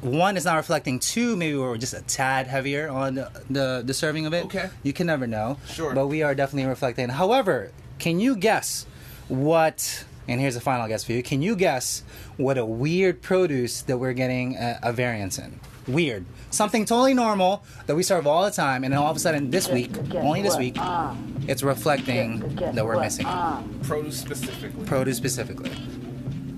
one 0.00 0.36
is 0.36 0.44
not 0.44 0.56
reflecting 0.56 0.98
two. 0.98 1.36
Maybe 1.36 1.56
we're 1.56 1.76
just 1.78 1.94
a 1.94 2.02
tad 2.02 2.46
heavier 2.48 2.88
on 2.88 3.14
the, 3.14 3.30
the, 3.48 3.82
the 3.86 3.94
serving 3.94 4.26
of 4.26 4.34
it. 4.34 4.44
Okay. 4.46 4.68
You 4.82 4.92
can 4.92 5.06
never 5.06 5.26
know. 5.26 5.58
Sure. 5.68 5.94
But 5.94 6.08
we 6.08 6.22
are 6.22 6.34
definitely 6.34 6.68
reflecting. 6.68 7.08
However, 7.08 7.70
can 7.98 8.20
you 8.20 8.36
guess 8.36 8.84
what? 9.28 10.04
And 10.28 10.40
here's 10.40 10.56
a 10.56 10.60
final 10.60 10.86
guess 10.88 11.04
for 11.04 11.12
you. 11.12 11.22
Can 11.22 11.40
you 11.42 11.56
guess 11.56 12.02
what 12.36 12.58
a 12.58 12.64
weird 12.66 13.22
produce 13.22 13.82
that 13.82 13.98
we're 13.98 14.12
getting 14.12 14.56
a, 14.56 14.78
a 14.82 14.92
variance 14.92 15.38
in? 15.38 15.60
Weird. 15.88 16.24
Something 16.50 16.84
totally 16.84 17.14
normal 17.14 17.64
that 17.86 17.94
we 17.96 18.02
serve 18.02 18.26
all 18.26 18.44
the 18.44 18.50
time, 18.50 18.84
and 18.84 18.92
then 18.92 19.00
all 19.00 19.10
of 19.10 19.16
a 19.16 19.20
sudden 19.20 19.50
this 19.50 19.66
Guess- 19.66 19.74
week, 19.74 19.92
guess 20.10 20.24
only 20.24 20.42
this 20.42 20.52
what? 20.52 20.58
week, 20.60 20.76
Uh, 20.78 21.14
it's 21.48 21.62
reflecting 21.62 22.38
guess- 22.40 22.52
guess 22.54 22.74
that 22.74 22.84
we're 22.84 22.94
what? 22.96 23.02
missing 23.02 23.26
Uh, 23.26 23.62
Produce 23.82 24.16
specifically. 24.20 24.84
produce 24.86 25.16
specifically. 25.16 25.72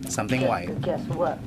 Something 0.08 0.40
guess, 0.40 0.48
white. 0.48 0.80
Guess 0.82 1.00
what? 1.08 1.38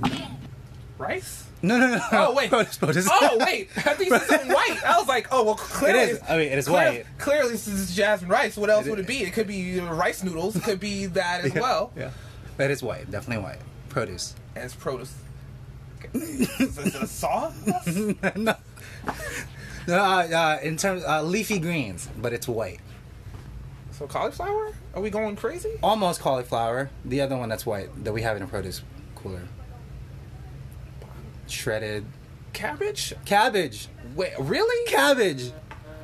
Rice. 0.98 1.44
No, 1.62 1.78
no, 1.78 1.88
no. 1.88 1.96
no. 1.98 2.04
Oh 2.12 2.34
wait. 2.34 2.50
Produce, 2.50 2.78
produce. 2.78 3.08
Oh 3.12 3.38
wait. 3.40 3.70
I 3.78 3.94
think 3.94 4.12
it's 4.12 4.28
something 4.28 4.48
white. 4.54 4.80
I 4.86 4.98
was 4.98 5.08
like, 5.08 5.28
oh 5.32 5.44
well, 5.44 5.56
clearly. 5.56 6.00
is. 6.12 6.20
I 6.28 6.38
mean, 6.38 6.52
it 6.52 6.58
is 6.58 6.68
clearly- 6.68 6.98
white. 6.98 7.06
Clearly, 7.20 7.52
this 7.52 7.68
is 7.68 7.96
jasmine 7.96 8.30
rice. 8.30 8.58
What 8.58 8.70
else 8.72 8.88
It 8.88 8.90
would 8.92 9.00
is. 9.00 9.06
it 9.06 9.08
be? 9.08 9.24
It 9.24 9.34
could 9.34 9.48
be 9.48 9.80
uh, 9.80 9.94
rice 9.94 10.24
noodles. 10.24 10.56
It 10.56 10.64
could 10.64 10.80
be 10.80 11.06
that 11.08 11.46
as 11.46 11.54
well. 11.56 11.92
Yeah. 11.96 12.10
That 12.58 12.72
is 12.72 12.82
white. 12.82 13.10
Definitely 13.12 13.44
white. 13.44 13.60
Produce. 13.90 14.34
And 14.56 14.66
it's 14.66 14.74
produce. 14.76 15.14
Is 16.14 16.76
this 16.76 16.96
a 16.96 17.08
sauce? 17.08 17.56
no. 18.36 18.56
No, 19.88 19.96
uh, 19.96 20.28
uh, 20.28 20.60
in 20.62 20.76
terms 20.76 21.04
uh, 21.06 21.24
leafy 21.24 21.60
greens, 21.60 22.10
but 22.18 22.34
it's 22.34 22.48
white. 22.48 22.80
So 23.92 24.06
cauliflower? 24.06 24.74
Are 24.94 25.02
we 25.02 25.10
going 25.10 25.36
crazy? 25.36 25.78
Almost 25.82 26.20
cauliflower. 26.20 26.90
The 27.06 27.22
other 27.22 27.38
one 27.38 27.50
that's 27.50 27.66
white 27.66 28.04
that 28.04 28.14
we 28.14 28.22
have 28.22 28.38
in 28.38 28.44
a 28.44 28.48
produce 28.48 28.82
cooler. 29.16 29.48
Shredded 31.48 32.06
Cabbage? 32.54 33.14
cabbage. 33.26 33.88
Wait, 34.16 34.34
really? 34.40 34.92
Cabbage. 34.92 35.52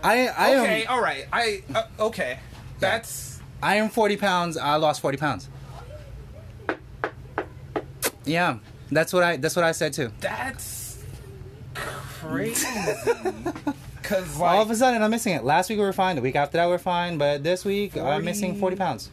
I 0.02 0.28
I 0.28 0.56
okay, 0.56 0.84
am 0.86 0.90
all 0.90 1.02
right. 1.02 1.26
I 1.32 1.64
uh, 1.74 1.84
okay. 2.00 2.40
That's 2.80 3.42
I 3.62 3.76
am 3.76 3.90
forty 3.90 4.18
pounds. 4.18 4.58
I 4.58 4.76
lost 4.76 5.02
forty 5.02 5.18
pounds. 5.18 5.50
Yeah, 8.26 8.58
that's 8.96 9.14
what 9.14 9.24
I 9.24 9.38
that's 9.38 9.56
what 9.56 9.66
I 9.66 9.72
said 9.72 9.94
too. 9.94 10.12
that's 10.20 11.00
crazy. 11.74 12.66
Cause 14.04 14.38
like 14.38 14.56
All 14.56 14.62
of 14.62 14.70
a 14.70 14.76
sudden, 14.76 15.02
I'm 15.02 15.12
missing 15.12 15.34
it. 15.34 15.44
Last 15.46 15.70
week 15.70 15.80
we 15.80 15.86
were 15.86 15.94
fine. 15.94 16.18
The 16.18 16.22
week 16.22 16.36
after 16.36 16.58
that 16.58 16.68
we 16.68 16.74
are 16.74 16.78
fine. 16.80 17.18
But 17.18 17.44
this 17.44 17.64
week 17.64 17.96
I'm 17.98 18.26
missing 18.26 18.52
40 18.52 18.60
40 18.60 18.76
pounds. 18.76 19.10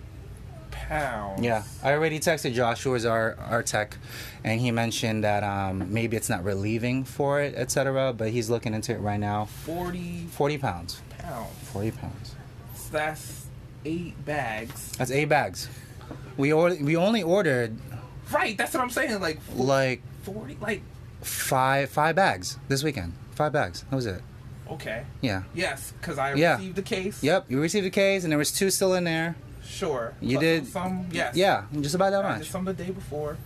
pounds. 0.72 1.40
Yeah, 1.42 1.62
I 1.84 1.92
already 1.92 2.18
texted 2.18 2.54
Josh, 2.54 2.82
who 2.82 2.94
is 2.96 3.06
our 3.06 3.36
our 3.48 3.62
tech, 3.62 3.96
and 4.42 4.60
he 4.60 4.72
mentioned 4.72 5.22
that 5.22 5.44
um, 5.44 5.92
maybe 5.92 6.16
it's 6.16 6.28
not 6.28 6.42
relieving 6.42 7.04
for 7.04 7.40
it, 7.40 7.54
etc. 7.54 8.12
But 8.12 8.30
he's 8.30 8.50
looking 8.50 8.74
into 8.74 8.92
it 8.92 8.98
right 8.98 9.20
now. 9.20 9.44
Forty 9.44 10.26
40 10.32 10.58
pounds. 10.58 11.00
pounds. 11.18 11.48
40 11.72 11.90
pounds. 11.92 12.34
So 12.74 12.88
that's 12.90 13.46
eight 13.84 14.22
bags. 14.24 14.90
That's 14.98 15.12
eight 15.12 15.26
bags. 15.28 15.68
We 16.36 16.52
ordered. 16.52 16.82
We 16.82 16.96
only 16.96 17.22
ordered 17.22 17.76
Right. 18.32 18.56
That's 18.56 18.74
what 18.74 18.82
I'm 18.82 18.90
saying. 18.90 19.20
Like 19.20 19.38
like 19.56 20.02
forty. 20.22 20.56
Like 20.60 20.82
five 21.22 21.90
five 21.90 22.14
bags 22.16 22.58
this 22.68 22.82
weekend. 22.82 23.14
Five 23.34 23.52
bags. 23.52 23.84
That 23.90 23.96
was 23.96 24.06
it. 24.06 24.22
okay. 24.70 25.04
Yeah. 25.20 25.42
Yes, 25.54 25.92
because 26.00 26.18
I 26.18 26.34
Yeah. 26.34 26.56
received 26.56 26.76
the 26.76 26.82
case. 26.82 27.22
Yep. 27.22 27.46
You 27.50 27.60
received 27.60 27.86
the 27.86 27.90
case, 27.90 28.22
and 28.24 28.30
there 28.32 28.38
was 28.38 28.52
two 28.52 28.70
still 28.70 28.94
in 28.94 29.04
there. 29.04 29.34
Sure. 29.64 30.14
You 30.20 30.38
Plus 30.38 30.42
did- 30.42 30.66
some. 30.66 31.06
Yes. 31.12 31.36
Yeah, 31.36 31.64
just 31.80 31.94
about 31.94 32.10
that 32.10 32.24
I 32.24 32.32
did 32.32 32.38
much. 32.40 32.50
some 32.50 32.64
the 32.64 32.72
day 32.72 32.90
before. 32.90 33.36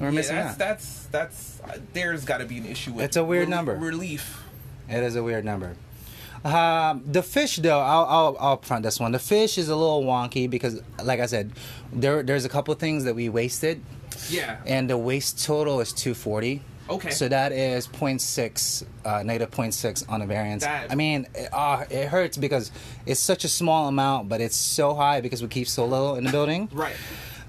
We're 0.00 0.06
yeah, 0.08 0.10
missing 0.10 0.36
that's, 0.36 0.56
that. 0.58 0.58
that's 0.58 1.06
that's 1.06 1.60
uh, 1.64 1.78
there's 1.94 2.24
got 2.26 2.38
to 2.38 2.44
be 2.44 2.58
an 2.58 2.66
issue 2.66 2.92
with 2.92 3.04
It's 3.06 3.16
a 3.16 3.24
weird 3.24 3.48
rel- 3.48 3.56
number. 3.56 3.74
relief 3.76 4.42
It 4.90 5.02
is 5.02 5.16
a 5.16 5.22
weird 5.22 5.44
number. 5.44 5.76
Um, 6.46 7.02
the 7.04 7.22
fish, 7.22 7.56
though, 7.56 7.80
I'll, 7.80 8.04
I'll, 8.04 8.36
I'll 8.38 8.56
front 8.58 8.84
this 8.84 9.00
one. 9.00 9.10
The 9.12 9.18
fish 9.18 9.58
is 9.58 9.68
a 9.68 9.74
little 9.74 10.04
wonky 10.04 10.48
because, 10.48 10.80
like 11.02 11.18
I 11.18 11.26
said, 11.26 11.52
there 11.92 12.22
there's 12.22 12.44
a 12.44 12.48
couple 12.48 12.72
things 12.74 13.04
that 13.04 13.14
we 13.16 13.28
wasted, 13.28 13.82
yeah 14.30 14.58
and 14.64 14.88
the 14.88 14.96
waste 14.96 15.44
total 15.44 15.80
is 15.80 15.92
240. 15.92 16.62
Okay. 16.88 17.10
So 17.10 17.26
that 17.28 17.50
is 17.50 17.88
0.6, 17.88 18.84
uh, 19.04 19.22
negative 19.24 19.50
0.6 19.50 20.08
on 20.08 20.22
a 20.22 20.26
variance. 20.26 20.62
That- 20.62 20.92
I 20.92 20.94
mean, 20.94 21.26
it, 21.34 21.48
uh, 21.52 21.84
it 21.90 22.06
hurts 22.06 22.36
because 22.36 22.70
it's 23.06 23.18
such 23.18 23.42
a 23.42 23.48
small 23.48 23.88
amount, 23.88 24.28
but 24.28 24.40
it's 24.40 24.54
so 24.56 24.94
high 24.94 25.20
because 25.20 25.42
we 25.42 25.48
keep 25.48 25.66
so 25.66 25.84
little 25.84 26.14
in 26.14 26.22
the 26.22 26.30
building. 26.30 26.68
right 26.72 26.94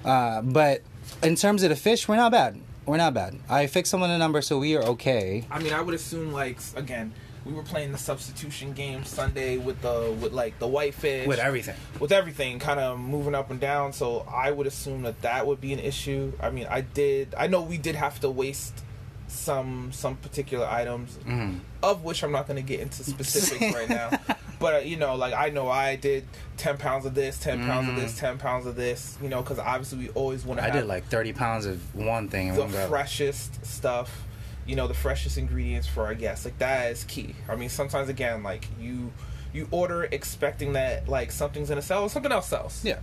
Uh, 0.03 0.41
but 0.41 0.81
in 1.21 1.35
terms 1.35 1.61
of 1.61 1.69
the 1.69 1.75
fish, 1.75 2.07
we're 2.07 2.15
not 2.15 2.31
bad. 2.31 2.59
We're 2.87 2.97
not 2.97 3.13
bad. 3.13 3.35
I 3.47 3.67
fixed 3.67 3.91
some 3.91 4.01
of 4.01 4.09
the 4.09 4.17
numbers, 4.17 4.47
so 4.47 4.57
we 4.57 4.75
are 4.75 4.83
okay. 4.83 5.43
i 5.51 5.59
mean 5.59 5.73
i 5.73 5.81
would 5.81 5.93
assume 5.93 6.31
like 6.31 6.57
again 6.75 7.13
we 7.47 7.53
were 7.53 7.63
playing 7.63 7.91
the 7.91 7.97
substitution 7.97 8.73
game 8.73 9.03
sunday 9.03 9.57
with 9.57 9.81
the 9.81 10.15
with 10.21 10.33
like 10.33 10.57
the 10.59 10.67
whitefish 10.67 11.25
with 11.27 11.39
everything. 11.39 11.75
with 11.99 12.11
everything 12.11 12.59
kind 12.59 12.79
of 12.79 12.99
moving 12.99 13.33
up 13.33 13.49
and 13.49 13.59
down 13.59 13.93
so 13.93 14.25
i 14.31 14.51
would 14.51 14.67
assume 14.67 15.01
that 15.03 15.21
that 15.21 15.47
would 15.47 15.61
be 15.61 15.71
an 15.73 15.79
issue 15.79 16.31
i 16.41 16.49
mean 16.49 16.67
i 16.69 16.81
did 16.81 17.33
i 17.37 17.47
know 17.47 17.61
we 17.61 17.77
did 17.77 17.95
have 17.95 18.19
to 18.19 18.29
waste 18.29 18.83
some 19.27 19.91
some 19.91 20.15
particular 20.17 20.65
items 20.65 21.17
Mm-hmm. 21.25 21.59
of 21.83 22.03
which 22.03 22.23
i'm 22.23 22.31
not 22.31 22.47
going 22.47 22.57
to 22.57 22.67
get 22.67 22.79
into 22.79 23.03
specifics 23.03 23.73
right 23.75 23.89
now 23.89 24.09
but 24.59 24.73
uh, 24.73 24.77
you 24.79 24.97
know, 24.97 25.13
like 25.15 25.35
I 25.35 25.49
know 25.49 25.69
I 25.69 25.97
did 25.97 26.25
ten 26.57 26.77
pounds 26.79 27.05
of 27.05 27.13
this, 27.13 27.37
ten 27.37 27.63
pounds 27.67 27.89
of 27.89 27.93
Mm. 27.93 27.99
this, 27.99 28.17
ten 28.17 28.39
pounds 28.39 28.65
of 28.65 28.75
this. 28.75 29.15
You 29.21 29.29
know, 29.29 29.43
because 29.43 29.59
obviously 29.59 29.99
we 29.99 30.09
always 30.09 30.45
want 30.47 30.59
to. 30.59 30.65
I 30.65 30.71
did 30.71 30.87
like 30.87 31.05
30 31.05 31.33
pounds 31.33 31.67
of 31.67 31.93
one 31.93 32.27
thing 32.27 32.55
the 32.55 32.67
freshest 32.89 33.63
stuff. 33.63 34.23
You 34.67 34.75
know, 34.75 34.87
the 34.87 34.93
freshest 34.93 35.37
ingredients 35.37 35.87
for 35.87 36.05
our 36.05 36.13
guests. 36.13 36.45
Like 36.45 36.57
that 36.59 36.91
is 36.91 37.03
key. 37.05 37.35
I 37.49 37.55
mean, 37.55 37.69
sometimes 37.69 38.09
again, 38.09 38.43
like 38.43 38.67
you 38.79 39.11
you 39.53 39.67
order 39.71 40.03
expecting 40.11 40.73
that 40.73 41.07
like 41.07 41.31
something's 41.31 41.69
gonna 41.69 41.81
sell, 41.81 42.03
and 42.03 42.11
something 42.11 42.31
else 42.31 42.47
sells. 42.49 42.83
Yeah. 42.83 42.99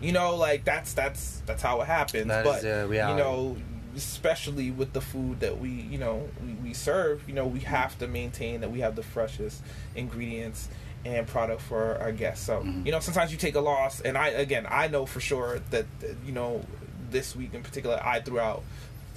You 0.00 0.12
know, 0.12 0.36
like 0.36 0.64
that's 0.64 0.92
that's 0.94 1.42
that's 1.44 1.60
how 1.60 1.80
it 1.80 1.86
happens. 1.86 2.28
That 2.28 2.46
is 2.46 2.52
but 2.52 2.62
the 2.62 2.86
you 2.94 3.16
know, 3.16 3.56
especially 3.96 4.70
with 4.70 4.92
the 4.92 5.00
food 5.00 5.40
that 5.40 5.58
we 5.58 5.70
you 5.70 5.98
know 5.98 6.28
we, 6.44 6.68
we 6.68 6.72
serve, 6.74 7.28
you 7.28 7.34
know, 7.34 7.46
we 7.46 7.60
have 7.60 7.98
to 7.98 8.06
maintain 8.06 8.60
that 8.60 8.70
we 8.70 8.80
have 8.80 8.94
the 8.94 9.02
freshest 9.02 9.60
ingredients 9.96 10.68
and 11.04 11.26
product 11.26 11.60
for 11.62 11.96
our 12.00 12.12
guests. 12.12 12.44
So 12.46 12.60
Mm-hmm. 12.60 12.86
you 12.86 12.92
know, 12.92 13.00
sometimes 13.00 13.32
you 13.32 13.38
take 13.38 13.56
a 13.56 13.60
loss, 13.60 14.00
and 14.00 14.16
I 14.16 14.28
again 14.28 14.66
I 14.68 14.86
know 14.88 15.04
for 15.04 15.20
sure 15.20 15.60
that 15.70 15.86
that, 16.00 16.16
you 16.24 16.32
know 16.32 16.64
this 17.10 17.34
week 17.34 17.54
in 17.54 17.62
particular 17.62 18.00
I 18.02 18.20
threw 18.20 18.38
out. 18.38 18.62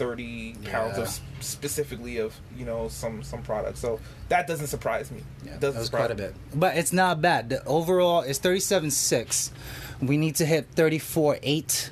30 0.02 0.56
pounds 0.72 0.98
Yeah. 0.98 1.04
of 1.04 1.20
specifically 1.42 2.18
of 2.18 2.34
you 2.58 2.66
know 2.66 2.88
some 2.90 3.22
some 3.22 3.42
product 3.44 3.78
so 3.78 4.00
that 4.30 4.48
doesn't 4.48 4.66
surprise 4.68 5.12
me 5.12 5.22
Yeah, 5.46 5.52
It 5.52 5.52
that 5.54 5.62
doesn't 5.62 5.86
surprise 5.86 6.08
quite 6.08 6.12
a 6.12 6.16
bit. 6.16 6.34
But 6.56 6.76
it's 6.76 6.92
not 6.92 7.22
bad. 7.22 7.50
The 7.50 7.64
overall 7.66 8.22
is 8.22 8.40
37.6. 8.40 9.52
We 10.02 10.18
need 10.18 10.36
to 10.38 10.46
hit 10.46 10.74
34.8. 10.76 11.92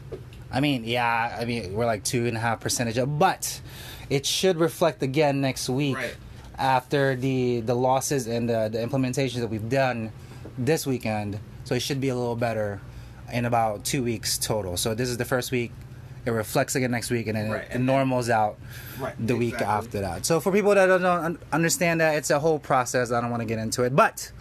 I 0.51 0.59
mean, 0.59 0.83
yeah, 0.85 1.37
I 1.39 1.45
mean, 1.45 1.73
we're 1.75 1.85
like 1.85 2.03
two 2.03 2.25
and 2.25 2.35
a 2.35 2.39
half 2.39 2.59
percentage 2.61 2.97
up, 2.97 3.09
but 3.19 3.61
it 4.09 4.25
should 4.25 4.57
reflect 4.57 5.03
again 5.03 5.39
next 5.41 5.69
week 5.69 5.95
Right. 5.97 6.15
after 6.57 7.15
the 7.15 7.61
the 7.61 7.75
losses 7.75 8.25
and 8.25 8.49
the, 8.49 8.69
the 8.73 8.79
implementations 8.79 9.39
that 9.41 9.49
we've 9.53 9.69
done 9.69 10.11
this 10.57 10.87
weekend. 10.87 11.39
So 11.65 11.75
it 11.75 11.81
should 11.83 12.01
be 12.01 12.09
a 12.09 12.15
little 12.15 12.35
better 12.35 12.81
in 13.31 13.45
about 13.45 13.85
two 13.85 14.01
weeks 14.03 14.39
total. 14.39 14.77
So 14.77 14.95
this 14.95 15.09
is 15.09 15.17
the 15.17 15.25
first 15.25 15.51
week. 15.51 15.71
It 16.29 16.33
reflects 16.33 16.75
again 16.75 16.91
next 16.91 17.09
week, 17.09 17.25
and 17.27 17.35
then 17.35 17.49
Right, 17.49 17.61
it, 17.63 17.67
and 17.71 17.79
then- 17.81 17.85
normals 17.87 18.29
out 18.29 18.57
Right, 18.99 19.15
the 19.19 19.35
week 19.35 19.59
after 19.61 19.99
that. 20.01 20.25
So 20.25 20.39
for 20.39 20.51
people 20.51 20.75
that 20.75 20.85
don't 20.85 21.03
un- 21.05 21.39
understand 21.51 22.01
that, 22.01 22.15
it's 22.15 22.29
a 22.29 22.39
whole 22.39 22.59
process. 22.59 23.11
I 23.11 23.19
don't 23.19 23.31
want 23.31 23.41
to 23.41 23.45
get 23.47 23.57
into 23.57 23.83
it. 23.83 23.95
But 23.95 24.31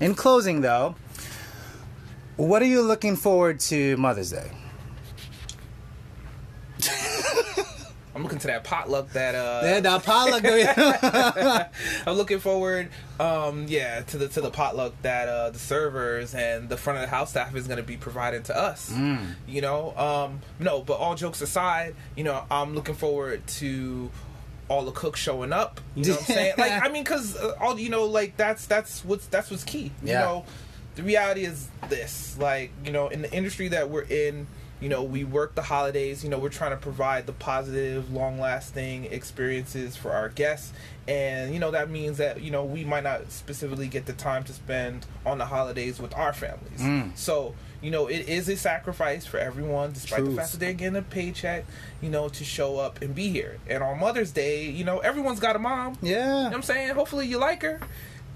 in 0.00 0.14
closing, 0.16 0.60
though, 0.62 0.96
what 2.36 2.62
are 2.62 2.66
you 2.66 2.82
looking 2.82 3.14
forward 3.16 3.60
to 3.60 3.96
Mother's 3.96 4.32
Day? 4.32 4.50
I'm 8.16 8.22
looking 8.22 8.38
to 8.38 8.46
that 8.46 8.64
potluck 8.64 9.10
that 9.12 9.34
uh 9.34 9.60
Yeah, 9.62 9.80
the 9.80 9.98
potluck. 10.00 10.42
I'm 12.06 12.16
looking 12.16 12.38
forward, 12.38 12.88
um, 13.20 13.66
yeah, 13.68 14.00
to 14.00 14.16
the 14.18 14.28
to 14.28 14.40
the 14.40 14.50
potluck 14.50 14.94
that 15.02 15.28
uh, 15.28 15.50
the 15.50 15.58
servers 15.58 16.34
and 16.34 16.68
the 16.70 16.76
front 16.78 16.98
of 16.98 17.02
the 17.02 17.08
house 17.14 17.30
staff 17.30 17.54
is 17.54 17.66
going 17.66 17.76
to 17.76 17.82
be 17.82 17.96
providing 17.98 18.42
to 18.44 18.56
us. 18.56 18.90
Mm. 18.90 19.34
You 19.46 19.60
know, 19.60 19.94
um, 19.98 20.40
no, 20.58 20.80
but 20.80 20.94
all 20.94 21.14
jokes 21.14 21.42
aside, 21.42 21.94
you 22.16 22.24
know, 22.24 22.42
I'm 22.50 22.74
looking 22.74 22.94
forward 22.94 23.46
to 23.60 24.10
all 24.68 24.84
the 24.86 24.92
cooks 24.92 25.20
showing 25.20 25.52
up. 25.52 25.80
You 25.94 26.04
know 26.06 26.10
what 26.12 26.20
I'm 26.20 26.24
saying? 26.26 26.54
Like, 26.58 26.72
I 26.72 26.88
mean, 26.88 27.04
because 27.04 27.36
uh, 27.36 27.54
all 27.60 27.78
you 27.78 27.90
know, 27.90 28.04
like 28.06 28.36
that's 28.38 28.64
that's 28.66 29.04
what's 29.04 29.26
that's 29.26 29.50
what's 29.50 29.62
key. 29.64 29.92
You 30.02 30.12
Yeah. 30.12 30.20
know, 30.20 30.44
the 30.94 31.02
reality 31.02 31.44
is 31.44 31.68
this: 31.90 32.36
like, 32.38 32.72
you 32.82 32.92
know, 32.92 33.08
in 33.08 33.20
the 33.22 33.30
industry 33.32 33.68
that 33.68 33.90
we're 33.90 34.02
in. 34.08 34.46
You 34.80 34.88
know, 34.88 35.02
we 35.02 35.24
work 35.24 35.54
the 35.54 35.62
holidays. 35.62 36.22
You 36.22 36.30
know, 36.30 36.38
we're 36.38 36.50
trying 36.50 36.72
to 36.72 36.76
provide 36.76 37.26
the 37.26 37.32
positive, 37.32 38.12
long-lasting 38.12 39.06
experiences 39.06 39.96
for 39.96 40.12
our 40.12 40.28
guests, 40.28 40.72
and 41.08 41.54
you 41.54 41.60
know 41.60 41.70
that 41.70 41.88
means 41.88 42.18
that 42.18 42.42
you 42.42 42.50
know 42.50 42.64
we 42.64 42.84
might 42.84 43.04
not 43.04 43.30
specifically 43.32 43.88
get 43.88 44.06
the 44.06 44.12
time 44.12 44.44
to 44.44 44.52
spend 44.52 45.06
on 45.24 45.38
the 45.38 45.46
holidays 45.46 45.98
with 45.98 46.14
our 46.14 46.32
families. 46.32 46.80
Mm. 46.80 47.16
So 47.16 47.54
you 47.80 47.90
know 47.90 48.06
it 48.06 48.28
is 48.28 48.48
a 48.48 48.56
sacrifice 48.56 49.24
for 49.24 49.38
everyone, 49.38 49.92
despite 49.92 50.18
Truth. 50.18 50.30
the 50.30 50.36
fact 50.36 50.52
that 50.52 50.60
they're 50.60 50.74
getting 50.74 50.96
a 50.96 51.02
paycheck. 51.02 51.64
You 52.02 52.10
know 52.10 52.28
to 52.28 52.44
show 52.44 52.78
up 52.78 53.00
and 53.00 53.14
be 53.14 53.30
here. 53.30 53.58
And 53.68 53.82
on 53.82 53.98
Mother's 53.98 54.32
Day, 54.32 54.68
you 54.68 54.84
know 54.84 54.98
everyone's 54.98 55.40
got 55.40 55.56
a 55.56 55.58
mom. 55.58 55.96
Yeah 56.02 56.16
you 56.16 56.18
know 56.20 56.44
what 56.44 56.54
I'm 56.54 56.62
saying? 56.62 56.94
Hopefully 56.94 57.26
you 57.26 57.38
like 57.38 57.62
her. 57.62 57.80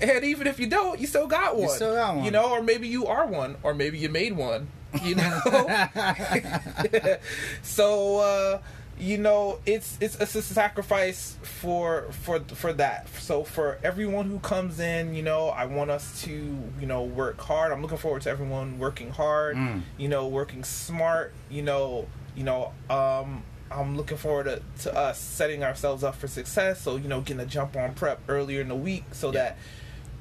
And 0.00 0.24
even 0.24 0.46
if 0.46 0.58
you 0.58 0.66
don't, 0.66 0.98
you 0.98 1.06
still 1.06 1.26
got 1.26 1.56
one. 1.56 1.64
you 1.64 1.74
still 1.74 1.94
got 1.94 2.16
one. 2.16 2.24
You 2.24 2.30
know, 2.30 2.50
or 2.50 2.62
maybe 2.62 2.88
you 2.88 3.06
are 3.06 3.26
one, 3.26 3.56
or 3.62 3.74
maybe 3.74 3.98
you 3.98 4.08
made 4.08 4.34
one. 4.34 4.68
You 5.02 5.14
know. 5.14 5.40
so 7.62 8.18
uh, 8.18 8.58
you 9.00 9.16
know, 9.16 9.58
it's 9.64 9.96
it's 10.00 10.16
it's 10.20 10.34
a 10.34 10.42
sacrifice 10.42 11.36
for 11.42 12.06
for 12.12 12.40
for 12.40 12.72
that. 12.74 13.08
So 13.18 13.44
for 13.44 13.78
everyone 13.82 14.26
who 14.26 14.38
comes 14.40 14.78
in, 14.78 15.14
you 15.14 15.22
know, 15.22 15.48
I 15.48 15.64
want 15.64 15.90
us 15.90 16.22
to 16.22 16.30
you 16.30 16.86
know 16.86 17.02
work 17.02 17.40
hard. 17.40 17.72
I'm 17.72 17.82
looking 17.82 17.98
forward 17.98 18.22
to 18.22 18.30
everyone 18.30 18.78
working 18.78 19.10
hard. 19.10 19.56
Mm. 19.56 19.82
You 19.96 20.08
know, 20.08 20.28
working 20.28 20.64
smart. 20.64 21.32
You 21.50 21.62
know, 21.62 22.06
you 22.36 22.44
know. 22.44 22.72
Um, 22.88 23.42
I'm 23.72 23.96
looking 23.96 24.16
forward 24.16 24.44
to, 24.46 24.62
to 24.82 24.96
us 24.98 25.18
setting 25.18 25.62
ourselves 25.62 26.02
up 26.02 26.16
for 26.16 26.26
success. 26.26 26.80
So, 26.80 26.96
you 26.96 27.06
know, 27.06 27.20
getting 27.20 27.40
a 27.40 27.46
jump 27.46 27.76
on 27.76 27.94
prep 27.94 28.20
earlier 28.28 28.60
in 28.60 28.66
the 28.66 28.74
week 28.74 29.04
so 29.12 29.30
that 29.30 29.58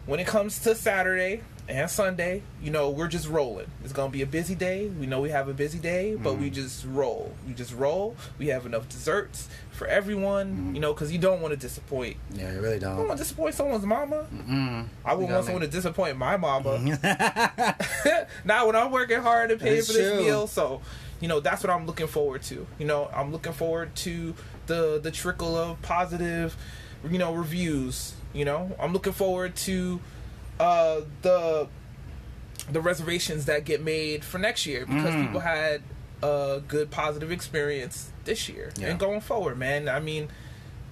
when 0.05 0.19
it 0.19 0.27
comes 0.27 0.59
to 0.59 0.75
Saturday 0.75 1.41
and 1.69 1.89
Sunday, 1.89 2.41
you 2.61 2.71
know, 2.71 2.89
we're 2.89 3.07
just 3.07 3.27
rolling. 3.29 3.67
It's 3.83 3.93
going 3.93 4.09
to 4.09 4.13
be 4.13 4.21
a 4.21 4.25
busy 4.25 4.55
day. 4.55 4.87
We 4.87 5.05
know 5.05 5.21
we 5.21 5.29
have 5.29 5.47
a 5.47 5.53
busy 5.53 5.77
day, 5.79 6.15
but 6.15 6.33
Mm-hmm. 6.33 6.41
we 6.41 6.49
just 6.49 6.85
roll. 6.85 7.33
We 7.47 7.53
just 7.53 7.73
roll. 7.73 8.15
We 8.37 8.47
have 8.47 8.65
enough 8.65 8.89
desserts 8.89 9.47
for 9.71 9.85
everyone, 9.87 10.47
Mm-hmm. 10.55 10.75
you 10.75 10.81
know, 10.81 10.93
because 10.93 11.11
you 11.11 11.19
don't 11.19 11.41
want 11.41 11.53
to 11.53 11.59
disappoint. 11.59 12.17
Yeah, 12.33 12.51
you 12.53 12.59
really 12.61 12.79
don't 12.79 12.97
don't. 12.97 13.07
want 13.07 13.17
to 13.19 13.23
disappoint 13.23 13.55
someone's 13.55 13.85
mama. 13.85 14.25
Mm. 14.33 14.87
I 15.05 15.13
wouldn't 15.13 15.31
want 15.31 15.45
someone 15.45 15.61
make- 15.61 15.71
to 15.71 15.77
disappoint 15.77 16.17
my 16.17 16.35
mama. 16.37 16.79
Not 18.45 18.67
when 18.67 18.75
I'm 18.75 18.91
working 18.91 19.19
hard 19.21 19.51
and 19.51 19.59
paying 19.61 19.75
That's 19.75 19.87
for 19.87 19.93
this 19.93 20.11
true. 20.11 20.21
meal. 20.23 20.47
So, 20.47 20.81
you 21.19 21.27
know, 21.27 21.39
that's 21.39 21.63
what 21.63 21.69
I'm 21.71 21.85
looking 21.85 22.07
forward 22.07 22.41
to. 22.43 22.65
You 22.79 22.85
know, 22.85 23.09
I'm 23.13 23.31
looking 23.31 23.53
forward 23.53 23.95
to 23.97 24.33
the 24.67 24.99
the 25.01 25.11
trickle 25.11 25.55
of 25.55 25.81
positive, 25.81 26.55
you 27.09 27.17
know, 27.17 27.33
reviews. 27.33 28.13
You 28.33 28.45
know, 28.45 28.75
I'm 28.79 28.93
looking 28.93 29.13
forward 29.13 29.55
to 29.57 29.99
uh 30.59 31.01
the 31.21 31.67
the 32.71 32.81
reservations 32.81 33.45
that 33.45 33.65
get 33.65 33.81
made 33.81 34.23
for 34.23 34.37
next 34.37 34.65
year 34.65 34.85
because 34.85 35.15
Mm. 35.15 35.21
people 35.21 35.39
had 35.39 35.81
a 36.21 36.61
good 36.67 36.91
positive 36.91 37.31
experience 37.31 38.11
this 38.25 38.49
year 38.49 38.71
Yeah. 38.77 38.87
and 38.89 38.99
going 38.99 39.21
forward, 39.21 39.57
man. 39.57 39.87
I 39.87 39.99
mean, 39.99 40.27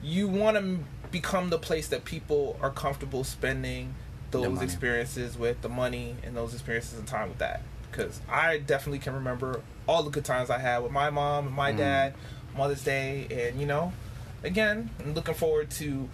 you 0.02 0.28
want 0.28 0.58
to 0.58 0.80
become 1.12 1.50
the 1.50 1.58
place 1.60 1.88
that 1.90 2.06
people 2.06 2.58
are 2.62 2.70
comfortable 2.72 3.24
spending 3.24 3.94
those 4.32 4.62
experiences 4.62 5.38
with 5.38 5.62
the 5.62 5.70
money 5.70 6.16
and 6.24 6.36
those 6.36 6.54
experiences 6.54 6.98
and 7.00 7.08
time 7.08 7.30
with 7.30 7.38
that 7.38 7.62
because 7.90 8.20
i 8.30 8.58
definitely 8.58 9.00
can 9.00 9.14
remember 9.14 9.62
all 9.88 10.04
the 10.04 10.10
good 10.10 10.26
times 10.26 10.50
i 10.50 10.58
had 10.60 10.80
with 10.84 10.92
my 10.92 11.10
mom 11.10 11.48
and 11.48 11.56
my 11.56 11.72
Mm. 11.72 11.78
dad 11.78 12.14
mother's 12.58 12.84
day 12.84 13.26
and 13.32 13.58
you 13.60 13.66
know 13.66 13.94
again 14.44 14.90
i'm 15.00 15.14
looking 15.14 15.34
forward 15.34 15.70
to 15.72 16.10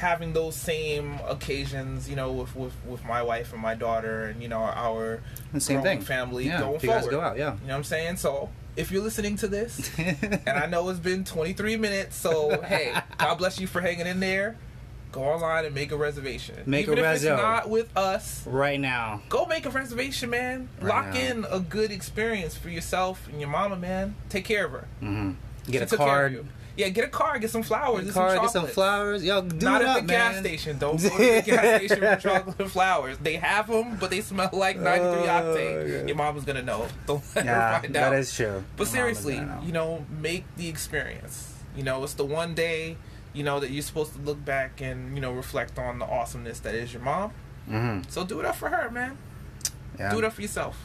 having 0.00 0.32
those 0.32 0.56
same 0.56 1.18
occasions 1.28 2.08
you 2.08 2.16
know 2.16 2.32
with 2.32 2.54
with, 2.56 2.72
with 2.86 3.04
my 3.04 3.22
wife 3.22 3.52
and 3.52 3.60
my 3.60 3.74
daughter 3.74 4.24
and 4.26 4.42
you 4.42 4.48
know 4.48 4.62
our 4.62 5.20
The 5.52 5.60
same 5.60 5.82
thing. 5.82 6.00
family 6.00 6.46
Yeah, 6.46 6.60
going 6.60 6.80
forward 6.80 7.00
guys 7.02 7.08
go 7.08 7.20
out, 7.20 7.36
yeah. 7.36 7.52
you 7.60 7.66
know 7.68 7.72
what 7.74 7.76
i'm 7.76 7.84
saying 7.84 8.16
so 8.16 8.48
if 8.76 8.90
you're 8.90 9.02
listening 9.02 9.36
to 9.36 9.48
this 9.48 9.90
and 9.98 10.48
I 10.48 10.66
know 10.66 10.88
it's 10.88 11.00
been 11.00 11.24
23 11.24 11.76
minutes, 11.76 12.14
so 12.16 12.62
hey, 12.64 12.94
God 13.18 13.34
bless 13.34 13.58
you 13.60 13.66
for 13.66 13.80
hanging 13.80 14.06
in 14.06 14.20
there. 14.20 14.56
Go 15.10 15.22
online 15.24 15.64
and 15.64 15.74
make 15.74 15.90
a 15.90 15.96
reservation. 15.96 16.54
Make 16.66 16.86
a 16.86 16.92
Even 16.92 17.04
if 17.04 17.16
it's 17.16 17.24
not 17.24 17.68
with 17.68 17.94
us, 17.96 18.46
Right 18.46 18.78
now. 18.80 19.22
go 19.28 19.44
make 19.44 19.66
a 19.66 19.70
reservation, 19.70 20.30
man. 20.30 20.68
Right 20.80 20.88
Lock 20.88 21.14
now. 21.14 21.20
in 21.20 21.46
a 21.50 21.58
good 21.58 21.90
experience 21.90 22.56
for 22.56 22.70
yourself 22.70 23.26
and 23.28 23.40
your 23.40 23.50
mama, 23.50 23.74
man. 23.76 24.14
Take 24.28 24.44
care 24.44 24.66
of 24.66 24.70
her. 24.72 24.86
hmm 25.00 25.32
She 25.66 25.72
Get 25.72 25.82
a 25.82 25.86
took 25.86 25.98
care 25.98 26.26
of 26.26 26.32
card. 26.34 26.46
Yeah, 26.80 26.88
get 26.88 27.04
a 27.04 27.08
car, 27.08 27.38
get 27.38 27.50
some 27.50 27.62
flowers, 27.62 28.04
Get 28.06 28.14
card, 28.14 28.34
some 28.36 28.42
get 28.44 28.50
some 28.52 28.66
flowers. 28.66 29.22
Yo, 29.24 29.42
do 29.42 29.64
Not 29.64 29.82
it 29.82 29.84
at 29.88 29.96
up, 29.96 30.00
the 30.02 30.06
gas 30.12 30.38
station. 30.38 30.78
Don't 30.78 30.96
go 31.02 31.08
to 31.10 31.16
the 31.16 31.42
gas 31.44 31.76
station 31.78 31.98
for 32.00 32.16
chocolate 32.16 32.58
and 32.60 32.70
flowers. 32.70 33.18
They 33.18 33.34
have 33.36 33.66
them, 33.68 33.96
but 34.00 34.10
they 34.10 34.20
smell 34.20 34.50
like 34.52 34.78
93 34.78 35.08
Oh, 35.08 35.26
octane. 35.26 35.98
God. 36.00 36.08
Your 36.08 36.16
mama's 36.16 36.44
gonna 36.44 36.62
know. 36.62 36.86
Don't 37.06 37.22
let 37.36 37.44
Yeah, 37.44 37.74
her 37.76 37.80
find 37.82 37.96
out. 37.96 38.10
that 38.10 38.18
is 38.18 38.34
true. 38.34 38.64
But 38.76 38.84
mama's 38.84 38.90
seriously, 38.90 39.40
you 39.64 39.72
know, 39.72 40.04
make 40.20 40.44
the 40.56 40.68
experience. 40.68 41.54
You 41.76 41.82
know, 41.84 42.02
it's 42.04 42.14
the 42.14 42.24
one 42.24 42.54
day, 42.54 42.96
you 43.32 43.44
know, 43.44 43.60
that 43.60 43.70
you're 43.70 43.82
supposed 43.82 44.12
to 44.14 44.20
look 44.20 44.44
back 44.44 44.80
and, 44.80 45.14
you 45.14 45.20
know, 45.20 45.32
reflect 45.32 45.78
on 45.78 45.98
the 45.98 46.04
awesomeness 46.06 46.60
that 46.60 46.74
is 46.74 46.92
your 46.92 47.02
mom. 47.02 47.32
Mhm. 47.70 48.10
So 48.10 48.24
do 48.24 48.40
it 48.40 48.46
up 48.46 48.56
for 48.56 48.68
her, 48.70 48.90
man. 48.90 49.16
Yeah. 49.98 50.10
Do 50.10 50.18
it 50.18 50.24
up 50.24 50.32
for 50.32 50.42
yourself. 50.42 50.76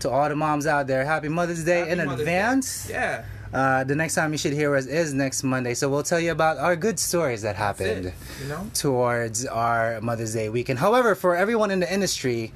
To 0.00 0.10
all 0.10 0.28
the 0.28 0.36
moms 0.36 0.66
out 0.66 0.86
there, 0.86 1.04
happy 1.04 1.28
Mother's 1.28 1.64
Day 1.64 1.78
Happy 1.78 1.92
in 1.92 1.98
Mother's 1.98 2.16
Day. 2.18 2.22
advance. 2.22 2.88
Yeah. 2.90 3.24
Uh, 3.54 3.84
the 3.84 3.94
next 3.94 4.16
time 4.16 4.32
you 4.32 4.38
should 4.38 4.52
hear 4.52 4.74
us 4.74 4.86
is 4.86 5.14
next 5.14 5.44
Monday. 5.44 5.74
So 5.74 5.88
we'll 5.88 6.02
tell 6.02 6.18
you 6.18 6.32
about 6.32 6.58
our 6.58 6.74
good 6.74 6.98
stories 6.98 7.42
that 7.42 7.54
happened 7.54 8.06
it, 8.06 8.14
you 8.42 8.48
know? 8.48 8.68
towards 8.74 9.46
our 9.46 10.00
Mother's 10.00 10.34
Day 10.34 10.48
weekend. 10.48 10.80
However, 10.80 11.14
for 11.14 11.36
everyone 11.36 11.70
in 11.70 11.78
the 11.78 11.92
industry, 11.92 12.52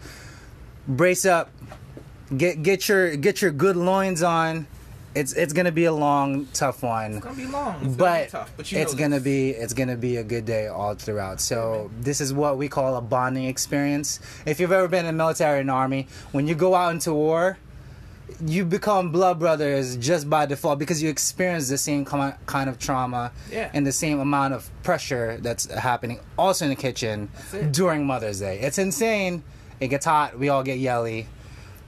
brace 0.88 1.24
up, 1.24 1.50
get 2.36 2.64
get 2.64 2.88
your 2.88 3.16
get 3.16 3.40
your 3.40 3.52
good 3.52 3.76
loins 3.76 4.24
on. 4.24 4.66
it's 5.14 5.32
it's 5.34 5.52
gonna 5.52 5.70
be 5.70 5.84
a 5.84 5.92
long, 5.92 6.46
tough 6.52 6.82
one. 6.82 7.12
It's 7.14 7.24
gonna 7.24 7.36
be 7.36 7.46
long. 7.46 7.74
It's 7.76 7.84
gonna 7.84 7.96
but, 7.96 8.24
be 8.26 8.30
tough. 8.30 8.52
But 8.56 8.72
you 8.72 8.78
know 8.78 8.82
it's 8.82 8.94
gonna 8.94 9.20
be 9.20 9.50
it's 9.50 9.74
gonna 9.74 9.96
be 9.96 10.16
a 10.16 10.24
good 10.24 10.46
day 10.46 10.66
all 10.66 10.94
throughout. 10.96 11.40
So 11.40 11.92
this 12.00 12.20
is 12.20 12.34
what 12.34 12.58
we 12.58 12.68
call 12.68 12.96
a 12.96 13.00
bonding 13.00 13.44
experience. 13.44 14.18
If 14.46 14.58
you've 14.58 14.72
ever 14.72 14.88
been 14.88 15.06
in 15.06 15.16
the 15.16 15.18
military 15.24 15.60
and 15.60 15.70
army, 15.70 16.08
when 16.32 16.48
you 16.48 16.56
go 16.56 16.74
out 16.74 16.90
into 16.90 17.14
war, 17.14 17.56
you 18.44 18.64
become 18.64 19.10
blood 19.10 19.38
brothers 19.38 19.96
just 19.96 20.28
by 20.28 20.46
default 20.46 20.78
because 20.78 21.02
you 21.02 21.08
experience 21.08 21.68
the 21.68 21.78
same 21.78 22.04
com- 22.04 22.34
kind 22.46 22.68
of 22.70 22.78
trauma 22.78 23.32
Yeah. 23.50 23.70
and 23.74 23.86
the 23.86 23.92
same 23.92 24.20
amount 24.20 24.54
of 24.54 24.70
pressure 24.82 25.38
that's 25.40 25.64
happening 25.72 26.20
also 26.38 26.64
in 26.66 26.70
the 26.70 26.76
kitchen 26.76 27.30
during 27.72 28.06
Mother's 28.06 28.40
Day. 28.40 28.60
It's 28.60 28.78
insane. 28.78 29.42
It 29.80 29.88
gets 29.88 30.04
hot. 30.06 30.38
We 30.38 30.48
all 30.50 30.62
get 30.62 30.78
yelly. 30.78 31.26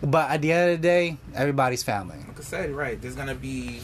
But 0.03 0.31
at 0.31 0.41
the 0.43 0.51
end 0.53 0.71
of 0.73 0.81
the 0.81 0.83
day, 0.89 1.19
everybody's 1.35 1.83
family. 1.83 2.17
like 2.27 2.39
I 2.39 2.43
said, 2.43 2.71
right, 2.71 3.01
there's 3.01 3.15
gonna 3.17 3.35
be 3.35 3.81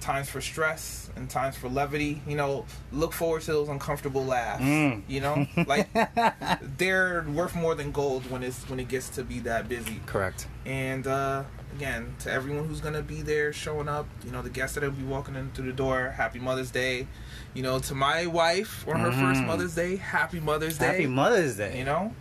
times 0.00 0.28
for 0.28 0.40
stress 0.40 1.10
and 1.16 1.28
times 1.28 1.56
for 1.56 1.68
levity. 1.68 2.22
You 2.26 2.36
know, 2.36 2.66
look 2.92 3.12
forward 3.12 3.42
to 3.42 3.52
those 3.52 3.68
uncomfortable 3.68 4.24
laughs. 4.24 4.62
Mm. 4.62 5.02
You 5.08 5.20
know, 5.22 5.46
like 5.66 5.88
they're 6.78 7.24
worth 7.34 7.54
more 7.56 7.74
than 7.74 7.90
gold 7.90 8.30
when 8.30 8.42
it's 8.42 8.68
when 8.68 8.78
it 8.78 8.88
gets 8.88 9.08
to 9.10 9.24
be 9.24 9.40
that 9.40 9.68
busy. 9.68 10.00
Correct. 10.06 10.46
And 10.66 11.06
uh, 11.06 11.44
again, 11.74 12.14
to 12.20 12.30
everyone 12.30 12.66
who's 12.68 12.80
gonna 12.80 13.02
be 13.02 13.22
there, 13.22 13.52
showing 13.52 13.88
up, 13.88 14.06
you 14.24 14.30
know, 14.30 14.42
the 14.42 14.50
guests 14.50 14.74
that'll 14.74 14.90
be 14.90 15.02
walking 15.04 15.34
in 15.34 15.50
through 15.52 15.66
the 15.66 15.72
door, 15.72 16.10
Happy 16.16 16.38
Mother's 16.38 16.70
Day. 16.70 17.06
You 17.54 17.62
know, 17.62 17.78
to 17.80 17.94
my 17.94 18.26
wife 18.26 18.86
on 18.88 19.00
her 19.00 19.12
first 19.12 19.40
Mhm. 19.40 19.46
Mother's 19.46 19.74
Day, 19.74 19.96
Happy 19.96 20.40
Mother's 20.40 20.78
Day. 20.78 20.86
Happy 20.86 21.06
Mother's 21.06 21.56
Day. 21.56 21.78
You 21.78 21.84
know, 21.84 22.14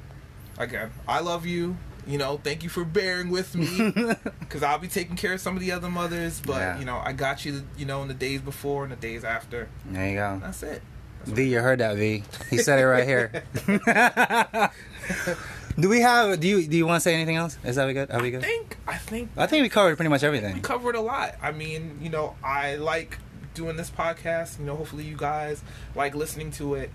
again, 0.57 0.91
I 1.07 1.19
love 1.21 1.45
you. 1.45 1.77
You 2.05 2.17
know, 2.17 2.39
thank 2.43 2.63
you 2.63 2.69
for 2.69 2.83
bearing 2.83 3.29
with 3.29 3.55
me 3.55 3.91
because 4.41 4.61
I'll 4.61 4.77
be 4.77 4.89
taking 4.89 5.15
care 5.15 5.33
of 5.33 5.39
some 5.41 5.55
of 5.55 5.61
the 5.61 5.71
other 5.71 5.89
mothers, 5.89 6.41
but 6.45 6.57
Yeah. 6.57 6.79
you 6.79 6.85
know, 6.85 7.01
I 7.03 7.13
got 7.13 7.45
you. 7.45 7.63
You 7.77 7.85
know, 7.85 8.01
in 8.01 8.09
the 8.09 8.13
days 8.13 8.41
before 8.41 8.83
and 8.83 8.91
the 8.91 8.97
days 8.97 9.23
after. 9.23 9.69
There 9.85 10.09
you 10.09 10.15
go. 10.15 10.39
That's 10.43 10.61
it. 10.63 10.81
V, 11.25 11.43
you 11.45 11.59
heard 11.61 11.79
that, 11.79 11.95
V. 11.95 12.21
He 12.49 12.57
said 12.57 12.79
it 12.79 12.85
right 12.85 13.07
here. 13.07 13.43
do 15.79 15.89
we 15.89 16.01
have? 16.01 16.39
Do 16.39 16.47
you 16.47 16.65
do 16.67 16.77
you 16.77 16.85
want 16.85 16.97
to 16.97 17.01
say 17.01 17.13
anything 17.13 17.35
else? 17.35 17.57
Is 17.63 17.75
that 17.75 17.87
we 17.87 17.93
good? 17.93 18.11
Are 18.11 18.21
we 18.21 18.31
good? 18.31 18.43
I 18.43 18.47
think 18.47 18.77
I 18.87 18.97
think 18.97 19.29
I 19.37 19.47
think 19.47 19.63
we 19.63 19.69
covered 19.69 19.95
pretty 19.95 20.09
much 20.09 20.23
everything. 20.23 20.55
we 20.55 20.61
covered 20.61 20.95
a 20.95 21.01
lot. 21.01 21.35
I 21.41 21.51
mean, 21.51 21.99
you 22.01 22.09
know, 22.09 22.35
I 22.43 22.75
like 22.75 23.17
doing 23.53 23.77
this 23.77 23.89
podcast. 23.89 24.59
You 24.59 24.65
know, 24.65 24.75
hopefully 24.75 25.03
you 25.03 25.17
guys 25.17 25.61
like 25.95 26.15
listening 26.15 26.51
to 26.53 26.75
it. 26.75 26.91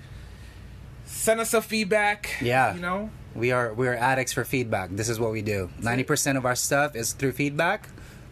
Send 1.05 1.41
us 1.41 1.55
a 1.55 1.62
feedback. 1.62 2.31
Yeah. 2.43 2.75
You 2.75 2.81
know, 2.81 3.11
We 3.35 3.51
are 3.53 3.73
we 3.73 3.88
are 3.88 3.95
addicts 3.95 4.33
for 4.33 4.45
feedback. 4.45 4.91
This 4.91 5.09
is 5.09 5.19
what 5.19 5.33
we 5.33 5.43
do. 5.43 5.71
Ninety 5.81 6.05
percent 6.05 6.37
of 6.38 6.45
our 6.45 6.55
stuff 6.55 6.95
is 6.95 7.12
through 7.12 7.33
feedback. 7.33 7.88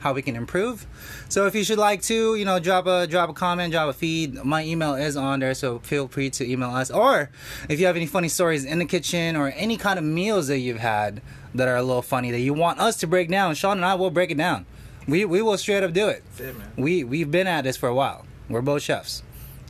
How 0.07 0.13
we 0.13 0.23
can 0.23 0.37
improve. 0.37 0.87
So 1.29 1.47
if 1.47 1.57
you 1.57 1.65
should 1.65 1.79
like 1.79 2.01
to, 2.03 2.37
you 2.37 2.45
know, 2.45 2.61
drop 2.61 2.87
a 2.87 3.09
drop 3.09 3.29
a 3.29 3.33
comment, 3.33 3.73
drop 3.73 3.89
a 3.89 3.93
feed. 3.93 4.37
My 4.45 4.63
email 4.65 4.95
is 4.95 5.17
on 5.17 5.41
there, 5.41 5.53
so 5.53 5.81
feel 5.81 6.07
free 6.07 6.31
to 6.31 6.49
email 6.49 6.71
us. 6.71 6.93
Or 6.93 7.29
if 7.69 7.81
you 7.81 7.87
have 7.87 7.97
any 7.97 8.07
funny 8.07 8.29
stories 8.29 8.65
in 8.65 8.79
the 8.79 8.85
kitchen 8.85 9.35
or 9.35 9.49
any 9.57 9.77
kind 9.77 9.99
of 9.99 10.05
meals 10.05 10.47
that 10.47 10.61
you've 10.61 10.79
had 10.79 11.23
that 11.57 11.67
are 11.67 11.75
a 11.75 11.83
little 11.83 12.03
funny 12.03 12.31
that 12.31 12.39
you 12.39 12.55
want 12.55 12.79
us 12.79 12.97
to 12.99 13.09
break 13.09 13.29
down, 13.29 13.57
Sean 13.57 13.79
and 13.79 13.85
I 13.85 13.97
will 13.97 14.13
break 14.13 14.31
it 14.31 14.37
down. 14.37 14.65
We 15.09 15.25
we 15.25 15.43
will 15.43 15.59
straight 15.59 15.83
up 15.83 15.93
do 15.93 16.07
it. 16.07 16.23
it, 16.39 16.55
we 16.77 17.03
we've 17.03 17.33
been 17.33 17.49
at 17.49 17.65
this 17.65 17.77
for 17.77 17.89
a 17.89 17.95
while. 17.95 18.27
We're 18.49 18.63
both 18.63 18.83
chefs. 18.83 19.25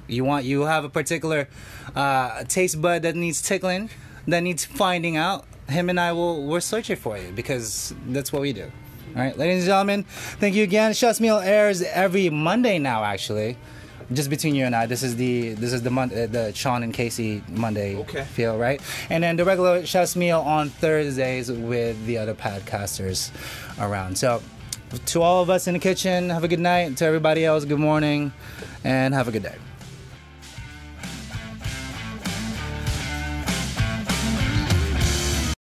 You 0.07 0.25
want 0.25 0.45
you 0.45 0.67
have 0.67 0.85
a 0.85 0.91
particular 0.91 1.49
uh, 1.95 2.45
taste 2.45 2.83
bud 2.83 3.01
that 3.05 3.17
needs 3.17 3.41
tickling, 3.41 3.89
that 4.29 4.41
needs 4.41 4.67
finding 4.67 5.17
out. 5.17 5.47
Him 5.67 5.89
and 5.89 5.99
I 5.99 6.13
will 6.13 6.45
we're 6.45 6.61
searching 6.61 6.97
for 6.97 7.17
you 7.17 7.33
because 7.33 7.95
that's 8.09 8.35
what 8.35 8.43
we 8.43 8.53
do. 8.53 8.71
All 9.17 9.23
right, 9.23 9.37
ladies 9.39 9.63
and 9.63 9.67
gentlemen, 9.71 10.03
thank 10.41 10.55
you 10.55 10.63
again. 10.63 10.93
Chef's 10.93 11.21
Meal 11.23 11.39
airs 11.39 11.81
every 11.81 12.29
Monday 12.29 12.79
now. 12.79 13.03
Actually, 13.03 13.57
just 14.13 14.29
between 14.29 14.55
you 14.55 14.67
and 14.67 14.77
I, 14.77 14.85
this 14.85 15.03
is 15.03 15.17
the 15.17 15.55
this 15.55 15.73
is 15.73 15.81
the 15.81 15.89
mon- 15.91 16.13
uh, 16.13 16.27
the 16.27 16.53
Sean 16.55 16.83
and 16.83 16.93
Casey 16.93 17.43
Monday 17.49 17.97
Okay. 17.97 18.25
feel 18.25 18.59
right, 18.59 18.79
and 19.09 19.25
then 19.25 19.37
the 19.37 19.45
regular 19.47 19.87
Chef's 19.87 20.17
Meal 20.17 20.41
on 20.41 20.69
Thursdays 20.69 21.51
with 21.51 22.05
the 22.05 22.19
other 22.19 22.35
podcasters 22.35 23.31
around. 23.81 24.19
So 24.19 24.43
to 25.07 25.23
all 25.23 25.43
of 25.43 25.49
us 25.49 25.67
in 25.67 25.73
the 25.73 25.81
kitchen, 25.81 26.29
have 26.29 26.45
a 26.45 26.49
good 26.49 26.61
night. 26.61 26.99
To 26.99 27.07
everybody 27.07 27.43
else, 27.43 27.65
good 27.65 27.79
morning, 27.81 28.33
and 28.85 29.15
have 29.15 29.29
a 29.29 29.33
good 29.33 29.45
day. 29.45 29.55